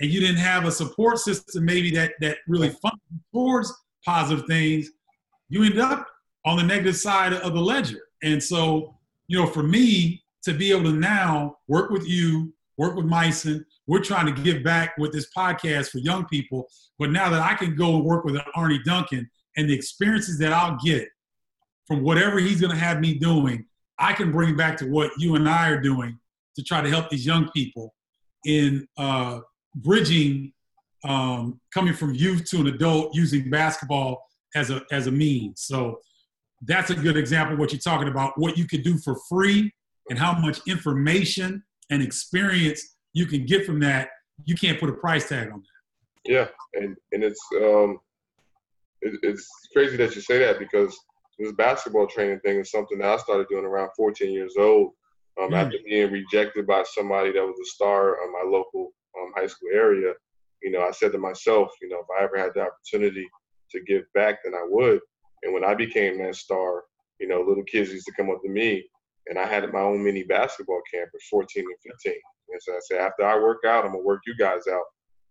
and 0.00 0.10
you 0.10 0.18
didn't 0.18 0.38
have 0.38 0.64
a 0.64 0.72
support 0.72 1.18
system, 1.18 1.64
maybe 1.64 1.92
that 1.92 2.14
that 2.20 2.38
really 2.48 2.70
functioned 2.70 3.20
towards 3.32 3.72
positive 4.04 4.44
things, 4.46 4.90
you 5.48 5.62
end 5.62 5.78
up 5.78 6.06
on 6.44 6.56
the 6.56 6.62
negative 6.64 6.96
side 6.96 7.32
of 7.32 7.54
the 7.54 7.60
ledger. 7.60 8.00
And 8.24 8.42
so, 8.42 8.98
you 9.28 9.38
know, 9.38 9.46
for 9.46 9.62
me 9.62 10.23
to 10.44 10.52
be 10.52 10.70
able 10.70 10.84
to 10.84 10.92
now 10.92 11.56
work 11.68 11.90
with 11.90 12.06
you, 12.06 12.52
work 12.76 12.96
with 12.96 13.06
Myson, 13.06 13.64
we're 13.86 14.02
trying 14.02 14.32
to 14.32 14.42
give 14.42 14.62
back 14.62 14.96
with 14.98 15.12
this 15.12 15.28
podcast 15.36 15.90
for 15.90 15.98
young 15.98 16.26
people. 16.26 16.68
But 16.98 17.10
now 17.10 17.30
that 17.30 17.42
I 17.42 17.54
can 17.54 17.74
go 17.74 17.96
and 17.96 18.04
work 18.04 18.24
with 18.24 18.36
Arnie 18.56 18.82
Duncan 18.84 19.28
and 19.56 19.68
the 19.68 19.74
experiences 19.74 20.38
that 20.38 20.52
I'll 20.52 20.78
get 20.84 21.08
from 21.86 22.02
whatever 22.02 22.38
he's 22.38 22.60
going 22.60 22.72
to 22.72 22.78
have 22.78 23.00
me 23.00 23.14
doing, 23.14 23.66
I 23.98 24.12
can 24.12 24.32
bring 24.32 24.56
back 24.56 24.76
to 24.78 24.86
what 24.86 25.10
you 25.18 25.34
and 25.34 25.48
I 25.48 25.70
are 25.70 25.80
doing 25.80 26.18
to 26.56 26.62
try 26.62 26.80
to 26.80 26.88
help 26.88 27.10
these 27.10 27.26
young 27.26 27.50
people 27.50 27.94
in 28.44 28.86
uh, 28.98 29.40
bridging 29.76 30.52
um, 31.04 31.60
coming 31.72 31.94
from 31.94 32.14
youth 32.14 32.44
to 32.50 32.58
an 32.58 32.66
adult 32.68 33.14
using 33.14 33.50
basketball 33.50 34.22
as 34.54 34.70
a 34.70 34.82
as 34.90 35.06
a 35.06 35.10
means. 35.10 35.62
So 35.62 36.00
that's 36.62 36.90
a 36.90 36.94
good 36.94 37.16
example 37.16 37.54
of 37.54 37.58
what 37.58 37.72
you're 37.72 37.80
talking 37.80 38.08
about. 38.08 38.38
What 38.38 38.56
you 38.56 38.66
could 38.66 38.82
do 38.82 38.98
for 38.98 39.16
free 39.28 39.72
and 40.10 40.18
how 40.18 40.32
much 40.38 40.60
information 40.66 41.62
and 41.90 42.02
experience 42.02 42.96
you 43.12 43.26
can 43.26 43.46
get 43.46 43.64
from 43.64 43.80
that. 43.80 44.08
You 44.44 44.54
can't 44.54 44.80
put 44.80 44.90
a 44.90 44.94
price 44.94 45.28
tag 45.28 45.50
on 45.52 45.60
that. 45.60 46.30
Yeah, 46.30 46.48
and 46.74 46.96
and 47.12 47.22
it's 47.22 47.40
um, 47.56 47.98
it, 49.02 49.18
it's 49.22 49.48
crazy 49.72 49.96
that 49.98 50.14
you 50.14 50.20
say 50.20 50.38
that 50.38 50.58
because 50.58 50.96
this 51.38 51.52
basketball 51.52 52.06
training 52.06 52.40
thing 52.40 52.60
is 52.60 52.70
something 52.70 52.98
that 52.98 53.08
I 53.08 53.16
started 53.18 53.48
doing 53.48 53.64
around 53.64 53.90
14 53.96 54.32
years 54.32 54.54
old. 54.58 54.92
Um, 55.40 55.50
mm. 55.50 55.56
After 55.56 55.78
being 55.84 56.12
rejected 56.12 56.66
by 56.66 56.84
somebody 56.84 57.32
that 57.32 57.42
was 57.42 57.58
a 57.60 57.70
star 57.70 58.22
on 58.22 58.32
my 58.32 58.48
local 58.48 58.92
um, 59.20 59.32
high 59.36 59.48
school 59.48 59.70
area, 59.74 60.12
you 60.62 60.70
know, 60.70 60.82
I 60.82 60.92
said 60.92 61.12
to 61.12 61.18
myself, 61.18 61.70
you 61.82 61.88
know, 61.88 61.98
if 61.98 62.06
I 62.18 62.24
ever 62.24 62.38
had 62.38 62.52
the 62.54 62.62
opportunity 62.62 63.28
to 63.72 63.80
give 63.82 64.04
back, 64.14 64.38
then 64.44 64.54
I 64.54 64.64
would. 64.66 65.00
And 65.42 65.52
when 65.52 65.64
I 65.64 65.74
became 65.74 66.18
that 66.18 66.36
star, 66.36 66.84
you 67.20 67.28
know, 67.28 67.40
little 67.40 67.64
kids 67.64 67.92
used 67.92 68.06
to 68.06 68.12
come 68.12 68.30
up 68.30 68.42
to 68.42 68.48
me, 68.48 68.84
and 69.28 69.38
I 69.38 69.46
had 69.46 69.70
my 69.72 69.80
own 69.80 70.04
mini 70.04 70.24
basketball 70.24 70.82
camp 70.92 71.10
at 71.14 71.20
14 71.30 71.64
and 71.64 71.92
15. 72.04 72.14
And 72.50 72.62
so 72.62 72.72
I 72.72 72.80
said, 72.82 73.00
after 73.00 73.24
I 73.24 73.36
work 73.36 73.64
out, 73.66 73.84
I'm 73.84 73.92
gonna 73.92 74.04
work 74.04 74.22
you 74.26 74.36
guys 74.36 74.66
out. 74.70 74.84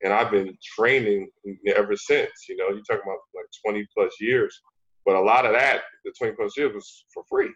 And 0.04 0.12
I've 0.12 0.32
been 0.32 0.58
training 0.76 1.30
ever 1.68 1.96
since. 1.96 2.32
You 2.50 2.58
know, 2.58 2.70
you're 2.70 2.84
talking 2.84 3.04
about 3.04 3.20
like 3.36 3.46
20 3.66 3.88
plus 3.96 4.14
years. 4.20 4.60
But 5.06 5.16
a 5.16 5.22
lot 5.22 5.46
of 5.46 5.54
that, 5.54 5.82
the 6.04 6.14
20 6.18 6.34
plus 6.34 6.58
years, 6.58 6.74
was 6.74 7.06
for 7.14 7.24
free. 7.30 7.54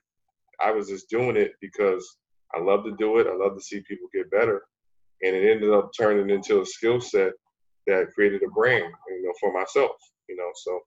I 0.62 0.71
was 0.71 0.88
just 0.88 1.10
doing 1.10 1.36
it 1.36 1.54
because 1.62 2.17
I 2.56 2.60
love 2.60 2.84
to 2.86 2.95
do 2.97 3.19
it. 3.19 3.28
I 3.28 3.36
love 3.36 3.56
to 3.56 3.63
see 3.63 3.82
people 3.82 4.08
get 4.13 4.32
better. 4.32 4.63
And 5.23 5.36
it 5.36 5.50
ended 5.50 5.71
up 5.71 5.91
turning 5.97 6.30
into 6.30 6.62
a 6.62 6.65
skill 6.65 7.02
set 7.02 7.34
that 7.88 8.13
created 8.13 8.43
a 8.43 8.50
brand, 8.50 8.93
you 9.10 9.23
know, 9.23 9.34
for 9.39 9.52
myself, 9.54 9.91
you 10.30 10.36
know. 10.36 10.50
So 10.56 10.80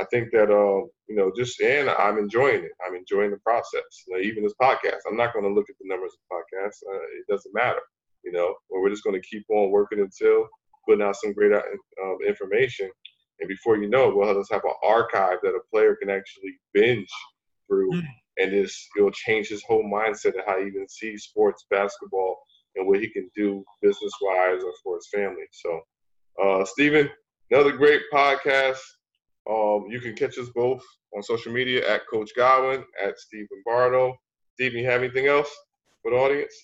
I 0.00 0.04
think 0.04 0.30
that, 0.32 0.50
uh, 0.50 0.86
you 1.08 1.16
know, 1.16 1.32
just, 1.36 1.60
and 1.60 1.90
I'm 1.90 2.18
enjoying 2.18 2.64
it. 2.64 2.72
I'm 2.86 2.94
enjoying 2.94 3.30
the 3.30 3.38
process. 3.38 3.82
You 4.06 4.14
know, 4.14 4.20
even 4.22 4.44
this 4.44 4.54
podcast, 4.60 5.00
I'm 5.08 5.16
not 5.16 5.32
going 5.32 5.44
to 5.44 5.52
look 5.52 5.68
at 5.68 5.76
the 5.80 5.88
numbers 5.88 6.12
of 6.14 6.36
podcasts. 6.36 6.82
Uh, 6.88 7.02
it 7.18 7.26
doesn't 7.28 7.54
matter, 7.54 7.80
you 8.24 8.32
know, 8.32 8.54
we're 8.70 8.90
just 8.90 9.04
going 9.04 9.20
to 9.20 9.28
keep 9.28 9.44
on 9.50 9.70
working 9.70 10.00
until 10.00 10.48
putting 10.86 11.04
out 11.04 11.16
some 11.16 11.32
great 11.32 11.52
uh, 11.52 11.62
um, 12.02 12.18
information 12.26 12.90
and 13.40 13.48
before 13.48 13.76
you 13.76 13.88
know 13.88 14.08
it, 14.08 14.16
we'll 14.16 14.34
just 14.34 14.52
have 14.52 14.64
an 14.64 14.72
archive 14.82 15.38
that 15.42 15.50
a 15.54 15.60
player 15.70 15.96
can 15.96 16.10
actually 16.10 16.58
binge 16.74 17.08
through, 17.68 17.90
mm. 17.92 18.06
and 18.38 18.52
this 18.52 18.88
it'll 18.96 19.10
change 19.10 19.48
his 19.48 19.62
whole 19.64 19.84
mindset 19.84 20.38
of 20.38 20.44
how 20.46 20.58
he 20.58 20.66
even 20.66 20.88
sees 20.88 21.24
sports, 21.24 21.66
basketball, 21.70 22.38
and 22.76 22.86
what 22.86 23.00
he 23.00 23.08
can 23.08 23.30
do 23.36 23.64
business 23.80 24.12
wise 24.20 24.62
or 24.64 24.72
for 24.82 24.96
his 24.96 25.08
family. 25.14 25.44
So, 25.52 25.80
uh, 26.42 26.64
Stephen, 26.64 27.08
another 27.50 27.72
great 27.72 28.02
podcast. 28.12 28.78
Um, 29.48 29.86
you 29.88 30.00
can 30.00 30.14
catch 30.14 30.38
us 30.38 30.50
both 30.54 30.82
on 31.16 31.22
social 31.22 31.52
media 31.52 31.88
at 31.88 32.02
Coach 32.08 32.30
Godwin, 32.36 32.84
at 33.02 33.18
Stephen 33.18 33.62
Bardo. 33.64 34.14
Stephen, 34.54 34.80
you 34.80 34.86
have 34.86 35.02
anything 35.02 35.26
else 35.26 35.48
for 36.02 36.10
the 36.10 36.16
audience? 36.16 36.54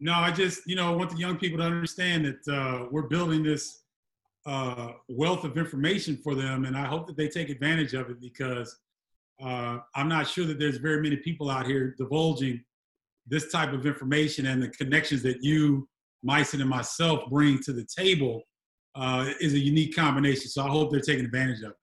No, 0.00 0.12
I 0.14 0.30
just, 0.30 0.66
you 0.66 0.76
know, 0.76 0.92
I 0.92 0.96
want 0.96 1.10
the 1.10 1.18
young 1.18 1.36
people 1.36 1.58
to 1.58 1.64
understand 1.64 2.24
that 2.24 2.54
uh, 2.54 2.86
we're 2.90 3.08
building 3.08 3.42
this 3.42 3.82
uh, 4.46 4.92
wealth 5.08 5.44
of 5.44 5.58
information 5.58 6.16
for 6.16 6.34
them, 6.34 6.64
and 6.64 6.76
I 6.76 6.86
hope 6.86 7.06
that 7.08 7.16
they 7.16 7.28
take 7.28 7.50
advantage 7.50 7.94
of 7.94 8.08
it 8.08 8.20
because 8.20 8.74
uh, 9.42 9.78
I'm 9.94 10.08
not 10.08 10.28
sure 10.28 10.46
that 10.46 10.58
there's 10.58 10.78
very 10.78 11.02
many 11.02 11.16
people 11.16 11.50
out 11.50 11.66
here 11.66 11.94
divulging 11.98 12.64
this 13.26 13.50
type 13.52 13.72
of 13.72 13.84
information 13.86 14.46
and 14.46 14.62
the 14.62 14.68
connections 14.68 15.22
that 15.22 15.42
you, 15.42 15.86
Myson, 16.22 16.60
and 16.60 16.70
myself 16.70 17.28
bring 17.28 17.58
to 17.64 17.72
the 17.72 17.84
table 17.84 18.42
uh, 18.94 19.32
is 19.40 19.52
a 19.52 19.58
unique 19.58 19.94
combination. 19.94 20.48
So 20.48 20.64
I 20.64 20.68
hope 20.68 20.90
they're 20.90 21.00
taking 21.00 21.24
advantage 21.24 21.62
of 21.62 21.70
it. 21.70 21.76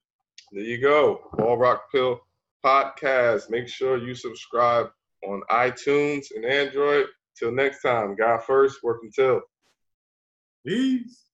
There 0.52 0.64
you 0.64 0.80
go, 0.80 1.30
Ball 1.34 1.58
Rock 1.58 1.92
Pill 1.92 2.22
podcast. 2.64 3.50
Make 3.50 3.68
sure 3.68 3.98
you 3.98 4.16
subscribe 4.16 4.88
on 5.28 5.42
iTunes 5.50 6.28
and 6.36 6.46
Android. 6.46 7.08
Till 7.38 7.52
next 7.52 7.82
time, 7.82 8.16
God 8.16 8.44
first, 8.44 8.84
work 8.84 9.00
until. 9.04 9.42
Peace. 10.66 11.25